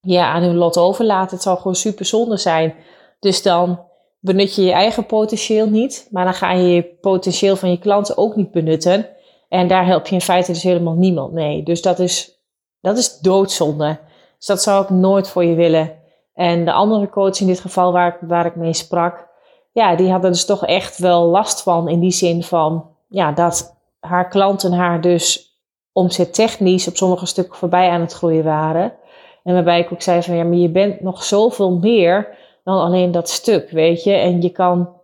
ja, 0.00 0.32
aan 0.32 0.42
hun 0.42 0.56
lot 0.56 0.76
overlaat. 0.76 1.30
Het 1.30 1.42
zou 1.42 1.56
gewoon 1.56 1.74
super 1.74 2.04
zonde 2.04 2.36
zijn. 2.36 2.74
Dus 3.18 3.42
dan 3.42 3.80
benut 4.20 4.54
je 4.54 4.62
je 4.62 4.72
eigen 4.72 5.06
potentieel 5.06 5.68
niet, 5.68 6.08
maar 6.10 6.24
dan 6.24 6.34
ga 6.34 6.52
je 6.52 6.68
je 6.68 6.82
potentieel 7.00 7.56
van 7.56 7.70
je 7.70 7.78
klanten 7.78 8.16
ook 8.16 8.36
niet 8.36 8.50
benutten. 8.50 9.06
En 9.50 9.68
daar 9.68 9.86
help 9.86 10.06
je 10.06 10.14
in 10.14 10.20
feite 10.20 10.52
dus 10.52 10.62
helemaal 10.62 10.94
niemand 10.94 11.32
mee. 11.32 11.62
Dus 11.62 11.82
dat 11.82 11.98
is, 11.98 12.40
dat 12.80 12.98
is 12.98 13.18
doodzonde. 13.18 13.98
Dus 14.36 14.46
dat 14.46 14.62
zou 14.62 14.82
ik 14.82 14.90
nooit 14.90 15.28
voor 15.28 15.44
je 15.44 15.54
willen. 15.54 15.92
En 16.34 16.64
de 16.64 16.72
andere 16.72 17.08
coach 17.08 17.40
in 17.40 17.46
dit 17.46 17.60
geval 17.60 17.92
waar, 17.92 18.18
waar 18.20 18.46
ik 18.46 18.56
mee 18.56 18.72
sprak, 18.72 19.28
ja, 19.72 19.96
die 19.96 20.10
hadden 20.10 20.30
dus 20.30 20.44
toch 20.44 20.66
echt 20.66 20.98
wel 20.98 21.24
last 21.24 21.62
van 21.62 21.88
in 21.88 22.00
die 22.00 22.10
zin 22.10 22.42
van, 22.42 22.88
ja, 23.08 23.32
dat 23.32 23.76
haar 24.00 24.28
klanten 24.28 24.72
haar 24.72 25.00
dus 25.00 25.58
omzettechnisch 25.92 26.88
op 26.88 26.96
sommige 26.96 27.26
stukken 27.26 27.58
voorbij 27.58 27.88
aan 27.88 28.00
het 28.00 28.12
groeien 28.12 28.44
waren. 28.44 28.92
En 29.44 29.54
waarbij 29.54 29.80
ik 29.80 29.92
ook 29.92 30.02
zei 30.02 30.22
van, 30.22 30.36
ja, 30.36 30.44
maar 30.44 30.58
je 30.58 30.70
bent 30.70 31.00
nog 31.00 31.24
zoveel 31.24 31.78
meer 31.78 32.36
dan 32.64 32.78
alleen 32.78 33.10
dat 33.10 33.28
stuk, 33.28 33.70
weet 33.70 34.02
je. 34.04 34.12
En 34.12 34.42
je 34.42 34.50
kan, 34.50 34.99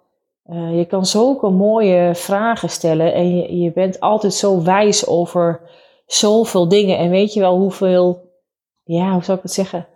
uh, 0.49 0.79
je 0.79 0.85
kan 0.85 1.07
zulke 1.07 1.49
mooie 1.49 2.15
vragen 2.15 2.71
stellen 2.71 3.15
en 3.15 3.37
je, 3.37 3.57
je 3.57 3.73
bent 3.73 4.01
altijd 4.01 4.35
zo 4.35 4.63
wijs 4.63 5.07
over 5.07 5.61
zoveel 6.07 6.69
dingen. 6.69 6.99
En 6.99 7.11
weet 7.11 7.33
je 7.33 7.41
wel 7.41 7.59
hoeveel, 7.59 8.31
ja, 8.85 9.13
hoe 9.13 9.25
zou 9.25 9.37
ik 9.37 9.43
het 9.43 9.53
zeggen, 9.53 9.87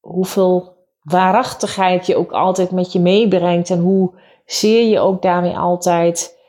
hoeveel 0.00 0.72
waarachtigheid 1.02 2.06
je 2.06 2.16
ook 2.16 2.32
altijd 2.32 2.70
met 2.70 2.92
je 2.92 3.00
meebrengt 3.00 3.70
en 3.70 3.78
hoe 3.78 4.14
zeer 4.44 4.88
je 4.88 5.00
ook 5.00 5.22
daarmee 5.22 5.56
altijd 5.56 6.40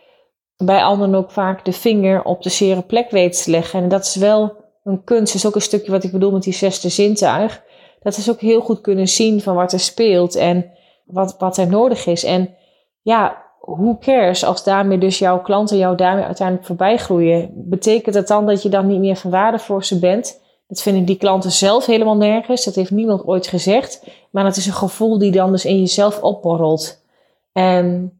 bij 0.58 0.84
anderen 0.84 1.16
ook 1.16 1.32
vaak 1.32 1.66
de 1.66 1.74
vinger 1.74 2.24
op 2.24 2.42
de 2.42 2.50
zere 2.50 2.82
plek 2.82 3.10
weet 3.10 3.44
te 3.44 3.52
leggen. 3.52 3.84
En 3.84 3.90
dat 3.90 4.04
is 4.04 4.16
wel 4.16 4.56
een 4.84 5.04
kunst, 5.04 5.36
is 5.36 5.46
ook 5.46 5.56
een 5.56 5.62
stukje 5.62 5.92
wat 5.92 6.04
ik 6.04 6.12
bedoel 6.12 6.32
met 6.32 6.44
die 6.44 6.54
zesde 6.54 6.90
zintuig. 6.90 7.64
Dat 8.02 8.18
is 8.18 8.30
ook 8.30 8.40
heel 8.40 8.62
goed 8.62 8.82
kunnen 8.82 9.08
zien 9.08 9.42
van 9.42 9.56
wat 9.56 9.74
er 9.74 9.80
speelt 9.80 10.36
en 10.36 10.72
wat, 11.06 11.36
wat 11.38 11.58
er 11.58 11.68
nodig 11.68 12.06
is. 12.06 12.24
En 12.24 12.56
ja, 13.04 13.42
hoe 13.60 13.98
cares 13.98 14.46
als 14.46 14.63
daarmee 14.63 14.98
dus 14.98 15.20
jouw 15.20 15.42
klanten 15.42 15.78
jou 15.78 15.96
daarmee 15.96 16.24
uiteindelijk 16.24 16.68
voorbij 16.68 16.98
groeien? 16.98 17.52
Betekent 17.54 18.16
dat 18.16 18.28
dan 18.28 18.46
dat 18.46 18.63
je 18.63 18.70
dan 18.70 18.88
niet 18.88 19.00
meer 19.00 19.16
van 19.16 19.32
waarde 19.32 19.60
voor 19.60 19.84
ze 19.84 20.00
bent? 20.00 20.42
Dat 20.68 20.82
vinden 20.82 21.06
die 21.06 21.18
klanten 21.18 21.52
zelf 21.52 21.86
helemaal 21.86 22.18
nergens. 22.18 22.66
Dat 22.66 22.76
heeft 22.76 22.92
niemand 22.92 23.26
ooit 23.26 23.48
gezegd. 23.48 24.08
Maar 24.32 24.46
het 24.46 24.56
is 24.56 24.66
een 24.66 24.74
gevoel 24.74 25.18
die 25.18 25.32
dan 25.32 25.52
dus 25.52 25.66
in 25.66 25.80
jezelf 25.80 26.22
opborrelt. 26.22 27.04
En 27.52 28.18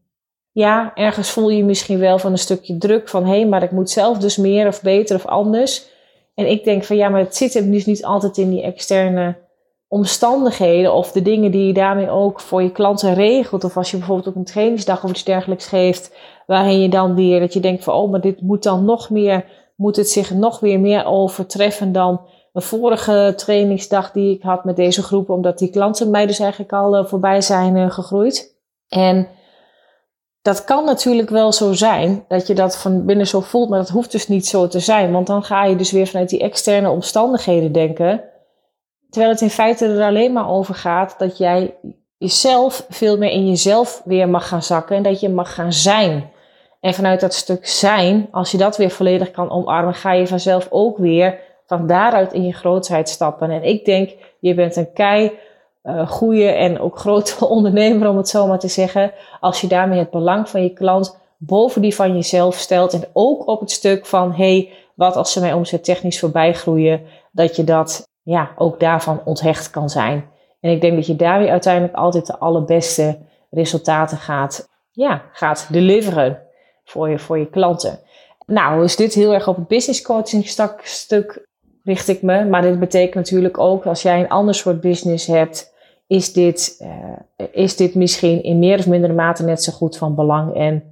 ja, 0.52 0.92
ergens 0.94 1.30
voel 1.30 1.48
je 1.48 1.64
misschien 1.64 1.98
wel 1.98 2.18
van 2.18 2.32
een 2.32 2.38
stukje 2.38 2.78
druk 2.78 3.08
van 3.08 3.26
hé, 3.26 3.44
maar 3.44 3.62
ik 3.62 3.70
moet 3.70 3.90
zelf 3.90 4.18
dus 4.18 4.36
meer 4.36 4.66
of 4.66 4.82
beter 4.82 5.16
of 5.16 5.26
anders. 5.26 5.86
En 6.34 6.50
ik 6.50 6.64
denk 6.64 6.84
van 6.84 6.96
ja, 6.96 7.08
maar 7.08 7.20
het 7.20 7.36
zit 7.36 7.54
hem 7.54 7.70
dus 7.70 7.86
niet 7.86 8.04
altijd 8.04 8.38
in 8.38 8.50
die 8.50 8.62
externe 8.62 9.36
omstandigheden 9.94 10.94
of 10.94 11.12
de 11.12 11.22
dingen 11.22 11.50
die 11.50 11.66
je 11.66 11.72
daarmee 11.72 12.10
ook 12.10 12.40
voor 12.40 12.62
je 12.62 12.70
klanten 12.70 13.14
regelt. 13.14 13.64
Of 13.64 13.76
als 13.76 13.90
je 13.90 13.96
bijvoorbeeld 13.96 14.28
ook 14.28 14.34
een 14.34 14.44
trainingsdag 14.44 15.04
of 15.04 15.10
iets 15.10 15.24
dergelijks 15.24 15.66
geeft, 15.66 16.16
waarin 16.46 16.80
je 16.80 16.88
dan 16.88 17.14
weer 17.14 17.40
dat 17.40 17.52
je 17.52 17.60
denkt 17.60 17.84
van 17.84 17.94
oh, 17.94 18.10
maar 18.10 18.20
dit 18.20 18.40
moet 18.40 18.62
dan 18.62 18.84
nog 18.84 19.10
meer, 19.10 19.44
moet 19.76 19.96
het 19.96 20.10
zich 20.10 20.30
nog 20.30 20.60
weer 20.60 20.80
meer 20.80 21.04
overtreffen 21.04 21.92
dan 21.92 22.20
een 22.52 22.62
vorige 22.62 23.32
trainingsdag 23.36 24.10
die 24.12 24.34
ik 24.34 24.42
had 24.42 24.64
met 24.64 24.76
deze 24.76 25.02
groep, 25.02 25.30
omdat 25.30 25.58
die 25.58 25.70
klanten 25.70 26.10
mij 26.10 26.26
dus 26.26 26.38
eigenlijk 26.38 26.72
al 26.72 26.96
eh, 26.96 27.04
voorbij 27.04 27.40
zijn 27.40 27.76
uh, 27.76 27.90
gegroeid. 27.90 28.58
En 28.88 29.28
dat 30.42 30.64
kan 30.64 30.84
natuurlijk 30.84 31.30
wel 31.30 31.52
zo 31.52 31.72
zijn, 31.72 32.24
dat 32.28 32.46
je 32.46 32.54
dat 32.54 32.76
van 32.76 33.04
binnen 33.04 33.26
zo 33.26 33.40
voelt, 33.40 33.68
maar 33.68 33.78
dat 33.78 33.88
hoeft 33.88 34.12
dus 34.12 34.28
niet 34.28 34.46
zo 34.46 34.68
te 34.68 34.80
zijn. 34.80 35.12
Want 35.12 35.26
dan 35.26 35.42
ga 35.42 35.64
je 35.64 35.76
dus 35.76 35.90
weer 35.90 36.06
vanuit 36.06 36.28
die 36.28 36.40
externe 36.40 36.90
omstandigheden 36.90 37.72
denken. 37.72 38.32
Terwijl 39.14 39.34
het 39.34 39.42
in 39.42 39.50
feite 39.50 39.86
er 39.86 40.04
alleen 40.04 40.32
maar 40.32 40.48
over 40.48 40.74
gaat 40.74 41.14
dat 41.18 41.38
jij 41.38 41.74
jezelf 42.18 42.86
veel 42.88 43.18
meer 43.18 43.30
in 43.30 43.48
jezelf 43.48 44.02
weer 44.04 44.28
mag 44.28 44.48
gaan 44.48 44.62
zakken 44.62 44.96
en 44.96 45.02
dat 45.02 45.20
je 45.20 45.28
mag 45.28 45.54
gaan 45.54 45.72
zijn. 45.72 46.30
En 46.80 46.94
vanuit 46.94 47.20
dat 47.20 47.34
stuk 47.34 47.66
zijn, 47.66 48.28
als 48.30 48.50
je 48.50 48.56
dat 48.56 48.76
weer 48.76 48.90
volledig 48.90 49.30
kan 49.30 49.50
omarmen, 49.50 49.94
ga 49.94 50.12
je 50.12 50.26
vanzelf 50.26 50.66
ook 50.70 50.98
weer 50.98 51.38
van 51.66 51.86
daaruit 51.86 52.32
in 52.32 52.44
je 52.44 52.52
grootheid 52.52 53.08
stappen. 53.08 53.50
En 53.50 53.62
ik 53.62 53.84
denk, 53.84 54.10
je 54.40 54.54
bent 54.54 54.76
een 54.76 54.92
kei 54.92 55.32
uh, 55.84 56.08
goede 56.08 56.46
en 56.46 56.80
ook 56.80 56.98
grote 56.98 57.46
ondernemer, 57.56 58.08
om 58.08 58.16
het 58.16 58.28
zo 58.28 58.46
maar 58.46 58.58
te 58.58 58.68
zeggen. 58.68 59.12
Als 59.40 59.60
je 59.60 59.66
daarmee 59.66 59.98
het 59.98 60.10
belang 60.10 60.48
van 60.48 60.62
je 60.62 60.72
klant 60.72 61.18
boven 61.36 61.82
die 61.82 61.94
van 61.94 62.14
jezelf 62.14 62.56
stelt. 62.56 62.92
En 62.92 63.04
ook 63.12 63.46
op 63.46 63.60
het 63.60 63.70
stuk 63.70 64.06
van, 64.06 64.32
hey, 64.32 64.72
wat 64.94 65.16
als 65.16 65.32
ze 65.32 65.40
mij 65.40 65.52
omzet 65.52 65.84
technisch 65.84 66.18
voorbij 66.18 66.54
groeien, 66.54 67.02
dat 67.32 67.56
je 67.56 67.64
dat 67.64 68.12
ja, 68.24 68.50
ook 68.56 68.80
daarvan 68.80 69.20
onthecht 69.24 69.70
kan 69.70 69.90
zijn. 69.90 70.24
En 70.60 70.70
ik 70.70 70.80
denk 70.80 70.94
dat 70.94 71.06
je 71.06 71.16
daar 71.16 71.38
weer 71.38 71.50
uiteindelijk 71.50 71.94
altijd 71.94 72.26
de 72.26 72.38
allerbeste 72.38 73.18
resultaten 73.50 74.18
gaat, 74.18 74.68
ja, 74.90 75.22
gaat 75.32 75.68
deliveren 75.70 76.42
voor 76.84 77.10
je, 77.10 77.18
voor 77.18 77.38
je 77.38 77.50
klanten. 77.50 77.98
Nou, 78.46 78.84
is 78.84 78.96
dit 78.96 79.14
heel 79.14 79.34
erg 79.34 79.48
op 79.48 79.56
het 79.56 79.68
business 79.68 80.02
coaching 80.02 80.48
stuk 80.82 81.46
richt 81.84 82.08
ik 82.08 82.22
me. 82.22 82.44
Maar 82.44 82.62
dit 82.62 82.78
betekent 82.78 83.14
natuurlijk 83.14 83.58
ook 83.58 83.86
als 83.86 84.02
jij 84.02 84.20
een 84.20 84.28
ander 84.28 84.54
soort 84.54 84.80
business 84.80 85.26
hebt, 85.26 85.72
is 86.06 86.32
dit, 86.32 86.76
uh, 86.82 87.48
is 87.52 87.76
dit 87.76 87.94
misschien 87.94 88.42
in 88.42 88.58
meer 88.58 88.78
of 88.78 88.86
mindere 88.86 89.12
mate 89.12 89.44
net 89.44 89.62
zo 89.62 89.72
goed 89.72 89.96
van 89.96 90.14
belang. 90.14 90.54
En 90.54 90.82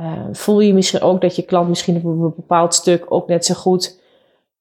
uh, 0.00 0.22
voel 0.32 0.60
je 0.60 0.74
misschien 0.74 1.00
ook 1.00 1.20
dat 1.20 1.36
je 1.36 1.42
klant 1.42 1.68
misschien 1.68 1.96
op 1.96 2.04
een 2.04 2.32
bepaald 2.36 2.74
stuk 2.74 3.04
ook 3.08 3.28
net 3.28 3.44
zo 3.44 3.54
goed 3.54 4.00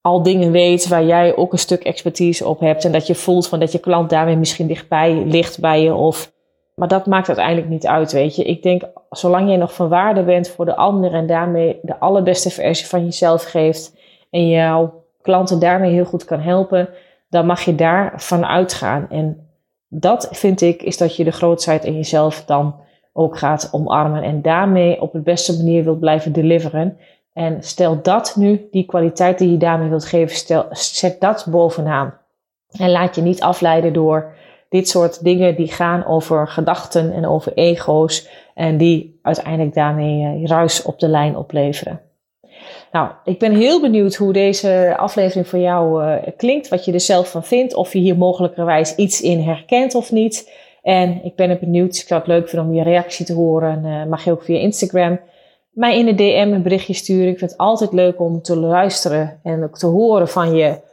al 0.05 0.23
dingen 0.23 0.51
weet 0.51 0.87
waar 0.87 1.05
jij 1.05 1.35
ook 1.35 1.51
een 1.51 1.59
stuk 1.59 1.83
expertise 1.83 2.47
op 2.47 2.59
hebt. 2.59 2.85
En 2.85 2.91
dat 2.91 3.07
je 3.07 3.15
voelt 3.15 3.47
van 3.47 3.59
dat 3.59 3.71
je 3.71 3.79
klant 3.79 4.09
daarmee 4.09 4.37
misschien 4.37 4.67
dichtbij 4.67 5.23
ligt 5.25 5.59
bij 5.59 5.81
je. 5.81 5.93
Of, 5.93 6.31
maar 6.75 6.87
dat 6.87 7.05
maakt 7.05 7.27
uiteindelijk 7.27 7.69
niet 7.69 7.87
uit, 7.87 8.11
weet 8.11 8.35
je. 8.35 8.43
Ik 8.43 8.63
denk, 8.63 8.83
zolang 9.09 9.47
jij 9.47 9.57
nog 9.57 9.73
van 9.73 9.89
waarde 9.89 10.23
bent 10.23 10.49
voor 10.49 10.65
de 10.65 10.75
ander 10.75 11.13
en 11.13 11.27
daarmee 11.27 11.79
de 11.81 11.99
allerbeste 11.99 12.49
versie 12.49 12.87
van 12.87 13.03
jezelf 13.03 13.43
geeft. 13.43 13.95
En 14.29 14.47
jouw 14.47 15.03
klanten 15.21 15.59
daarmee 15.59 15.91
heel 15.91 16.05
goed 16.05 16.25
kan 16.25 16.39
helpen, 16.39 16.89
dan 17.29 17.45
mag 17.45 17.61
je 17.61 17.75
daar 17.75 18.13
van 18.15 18.45
uitgaan. 18.45 19.07
En 19.09 19.49
dat 19.87 20.27
vind 20.31 20.61
ik, 20.61 20.81
is 20.83 20.97
dat 20.97 21.15
je 21.15 21.23
de 21.23 21.31
grootheid 21.31 21.85
in 21.85 21.95
jezelf 21.95 22.45
dan 22.45 22.75
ook 23.13 23.37
gaat 23.37 23.69
omarmen 23.71 24.23
en 24.23 24.41
daarmee 24.41 25.01
op 25.01 25.11
de 25.11 25.21
beste 25.21 25.57
manier 25.57 25.83
wilt 25.83 25.99
blijven 25.99 26.33
deliveren. 26.33 26.97
En 27.35 27.63
stel 27.63 28.01
dat 28.01 28.35
nu, 28.35 28.67
die 28.71 28.85
kwaliteit 28.85 29.37
die 29.37 29.51
je 29.51 29.57
daarmee 29.57 29.89
wilt 29.89 30.05
geven, 30.05 30.35
stel, 30.35 30.65
zet 30.71 31.21
dat 31.21 31.47
bovenaan. 31.49 32.13
En 32.71 32.91
laat 32.91 33.15
je 33.15 33.21
niet 33.21 33.41
afleiden 33.41 33.93
door 33.93 34.33
dit 34.69 34.89
soort 34.89 35.23
dingen 35.23 35.55
die 35.55 35.71
gaan 35.71 36.05
over 36.05 36.47
gedachten 36.47 37.13
en 37.13 37.27
over 37.27 37.53
ego's. 37.53 38.29
En 38.53 38.77
die 38.77 39.19
uiteindelijk 39.21 39.73
daarmee 39.73 40.39
uh, 40.39 40.47
ruis 40.47 40.81
op 40.81 40.99
de 40.99 41.07
lijn 41.07 41.37
opleveren. 41.37 42.01
Nou, 42.91 43.09
ik 43.23 43.39
ben 43.39 43.55
heel 43.55 43.81
benieuwd 43.81 44.15
hoe 44.15 44.33
deze 44.33 44.95
aflevering 44.97 45.47
voor 45.47 45.59
jou 45.59 46.03
uh, 46.03 46.15
klinkt. 46.37 46.67
Wat 46.67 46.85
je 46.85 46.91
er 46.91 46.99
zelf 46.99 47.31
van 47.31 47.43
vindt. 47.43 47.73
Of 47.73 47.93
je 47.93 47.99
hier 47.99 48.17
mogelijkerwijs 48.17 48.95
iets 48.95 49.21
in 49.21 49.39
herkent 49.41 49.95
of 49.95 50.11
niet. 50.11 50.51
En 50.81 51.23
ik 51.23 51.35
ben 51.35 51.59
benieuwd. 51.59 51.95
Ik 51.95 52.07
zou 52.07 52.19
het 52.19 52.29
leuk 52.29 52.49
vinden 52.49 52.69
om 52.69 52.75
je 52.75 52.83
reactie 52.83 53.25
te 53.25 53.33
horen. 53.33 53.85
Uh, 53.85 54.05
mag 54.05 54.23
je 54.23 54.31
ook 54.31 54.43
via 54.43 54.59
Instagram 54.59 55.19
mij 55.75 55.97
in 55.97 56.05
de 56.05 56.15
DM 56.15 56.51
een 56.53 56.63
berichtje 56.63 56.93
sturen. 56.93 57.27
Ik 57.27 57.37
vind 57.37 57.51
het 57.51 57.59
altijd 57.59 57.93
leuk 57.93 58.19
om 58.19 58.41
te 58.41 58.57
luisteren 58.57 59.39
en 59.43 59.63
ook 59.63 59.77
te 59.77 59.87
horen 59.87 60.27
van 60.27 60.55
je 60.55 60.83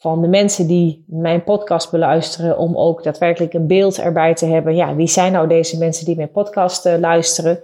van 0.00 0.22
de 0.22 0.28
mensen 0.28 0.66
die 0.66 1.04
mijn 1.06 1.44
podcast 1.44 1.90
beluisteren, 1.90 2.58
om 2.58 2.76
ook 2.76 3.02
daadwerkelijk 3.02 3.52
een 3.52 3.66
beeld 3.66 3.98
erbij 3.98 4.34
te 4.34 4.46
hebben. 4.46 4.76
Ja, 4.76 4.94
wie 4.94 5.06
zijn 5.06 5.32
nou 5.32 5.48
deze 5.48 5.78
mensen 5.78 6.04
die 6.04 6.16
mijn 6.16 6.30
podcast 6.30 6.86
uh, 6.86 6.96
luisteren? 6.98 7.60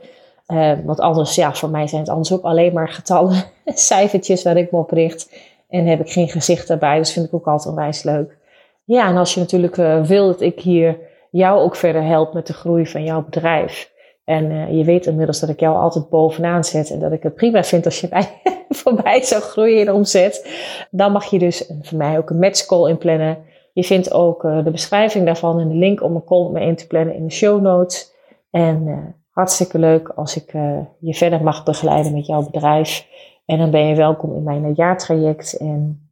Uh, 0.49 0.73
want 0.85 1.01
anders, 1.01 1.35
ja, 1.35 1.55
voor 1.55 1.71
mij 1.71 1.87
zijn 1.87 2.01
het 2.01 2.11
anders 2.11 2.33
ook 2.33 2.43
alleen 2.43 2.73
maar 2.73 2.89
getallen, 2.89 3.45
cijfertjes 3.65 4.43
waar 4.43 4.57
ik 4.57 4.71
me 4.71 4.79
op 4.79 4.91
richt. 4.91 5.39
En 5.69 5.87
heb 5.87 6.01
ik 6.01 6.12
geen 6.12 6.29
gezicht 6.29 6.71
erbij, 6.71 6.99
dus 6.99 7.12
vind 7.12 7.27
ik 7.27 7.35
ook 7.35 7.47
altijd 7.47 7.69
onwijs 7.69 8.03
leuk. 8.03 8.37
Ja, 8.85 9.09
en 9.09 9.17
als 9.17 9.35
je 9.35 9.41
natuurlijk 9.41 9.77
uh, 9.77 10.03
wil 10.03 10.27
dat 10.27 10.41
ik 10.41 10.61
hier 10.61 10.99
jou 11.31 11.61
ook 11.61 11.77
verder 11.77 12.03
help 12.03 12.33
met 12.33 12.47
de 12.47 12.53
groei 12.53 12.87
van 12.87 13.05
jouw 13.05 13.25
bedrijf. 13.25 13.91
En 14.27 14.51
uh, 14.51 14.77
je 14.77 14.85
weet 14.85 15.07
inmiddels 15.07 15.41
dat 15.41 15.49
ik 15.49 15.61
jou 15.61 15.77
altijd 15.77 16.09
bovenaan 16.09 16.65
zet 16.65 16.91
en 16.91 16.99
dat 16.99 17.12
ik 17.12 17.23
het 17.23 17.35
prima 17.35 17.65
vind 17.65 17.85
als 17.85 18.01
je 18.01 18.07
mij 18.12 18.41
voorbij 18.69 19.23
zou 19.23 19.43
groeien 19.43 19.81
in 19.81 19.93
omzet. 19.93 20.59
Dan 20.91 21.12
mag 21.12 21.25
je 21.25 21.39
dus 21.39 21.73
voor 21.83 21.99
mij 21.99 22.19
ook 22.19 22.31
een 22.31 22.39
matchcall 22.39 22.89
inplannen. 22.89 23.39
Je 23.73 23.85
vindt 23.85 24.12
ook 24.12 24.45
uh, 24.45 24.65
de 24.65 24.71
beschrijving 24.71 25.25
daarvan 25.25 25.61
en 25.61 25.69
de 25.69 25.75
link 25.75 26.03
om 26.03 26.15
een 26.15 26.25
call 26.25 26.43
met 26.43 26.53
me 26.53 26.69
in 26.69 26.77
te 26.77 26.87
plannen 26.87 27.15
in 27.15 27.25
de 27.25 27.33
show 27.33 27.62
notes. 27.62 28.15
En 28.51 28.87
uh, 28.87 28.99
hartstikke 29.31 29.79
leuk 29.79 30.09
als 30.09 30.37
ik 30.37 30.53
je 30.99 31.15
verder 31.15 31.43
mag 31.43 31.65
begeleiden 31.65 32.12
met 32.12 32.27
jouw 32.27 32.43
bedrijf. 32.51 33.07
En 33.45 33.59
dan 33.59 33.71
ben 33.71 33.87
je 33.87 33.95
welkom 33.95 34.35
in 34.35 34.43
mijn 34.43 34.73
jaartraject. 34.75 35.57
En 35.57 36.11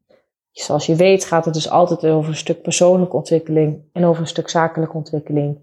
zoals 0.50 0.87
je 0.87 0.94
weet 0.94 1.24
gaat 1.24 1.44
het 1.44 1.55
dus 1.55 1.70
altijd 1.70 2.07
over 2.07 2.31
een 2.31 2.37
stuk 2.37 2.62
persoonlijke 2.62 3.16
ontwikkeling 3.16 3.83
en 3.92 4.05
over 4.05 4.22
een 4.22 4.29
stuk 4.29 4.48
zakelijke 4.48 4.96
ontwikkeling. 4.96 5.59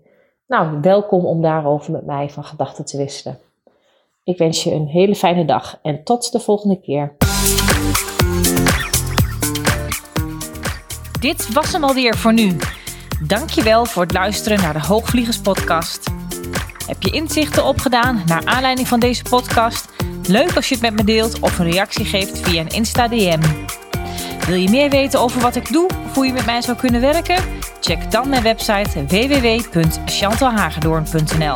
Nou, 0.52 0.82
welkom 0.82 1.26
om 1.26 1.42
daarover 1.42 1.92
met 1.92 2.06
mij 2.06 2.30
van 2.30 2.44
gedachten 2.44 2.86
te 2.86 2.98
wisselen. 2.98 3.40
Ik 4.24 4.38
wens 4.38 4.64
je 4.64 4.72
een 4.72 4.88
hele 4.88 5.16
fijne 5.16 5.46
dag 5.46 5.80
en 5.82 6.04
tot 6.04 6.32
de 6.32 6.40
volgende 6.40 6.80
keer. 6.80 7.16
Dit 11.20 11.54
was 11.54 11.72
hem 11.72 11.84
alweer 11.84 12.18
voor 12.18 12.34
nu. 12.34 12.58
Dankjewel 13.28 13.86
voor 13.86 14.02
het 14.04 14.14
luisteren 14.14 14.62
naar 14.62 14.74
de 14.74 14.86
Hoogvliegers 14.86 15.42
podcast. 15.42 16.12
Heb 16.88 17.02
je 17.02 17.12
inzichten 17.12 17.66
opgedaan 17.66 18.22
naar 18.26 18.46
aanleiding 18.46 18.88
van 18.88 19.00
deze 19.00 19.24
podcast? 19.30 19.90
Leuk 20.28 20.56
als 20.56 20.70
je 20.70 20.76
het 20.76 20.84
met 20.84 20.94
me 20.94 21.04
deelt 21.04 21.40
of 21.40 21.60
een 21.60 21.72
reactie 21.72 22.06
geeft 22.06 22.40
via 22.40 22.62
een 22.62 22.70
Insta 22.70 23.08
DM. 23.08 23.42
Wil 24.48 24.56
je 24.56 24.70
meer 24.70 24.90
weten 24.90 25.20
over 25.20 25.42
wat 25.42 25.56
ik 25.56 25.72
doe 25.72 25.90
of 26.06 26.16
hoe 26.16 26.26
je 26.26 26.34
met 26.34 26.46
mij 26.46 26.62
zou 26.62 26.78
kunnen 26.78 27.02
werken? 27.02 27.61
Check 27.82 28.12
dan 28.12 28.30
mijn 28.30 28.44
website 28.44 29.06
www.chantalhagedoorn.nl. 29.06 31.56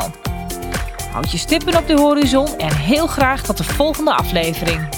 Houd 1.12 1.30
je 1.30 1.38
stippen 1.38 1.76
op 1.76 1.86
de 1.86 2.00
horizon 2.00 2.58
en 2.58 2.76
heel 2.76 3.06
graag 3.06 3.42
tot 3.42 3.56
de 3.56 3.64
volgende 3.64 4.14
aflevering. 4.14 4.88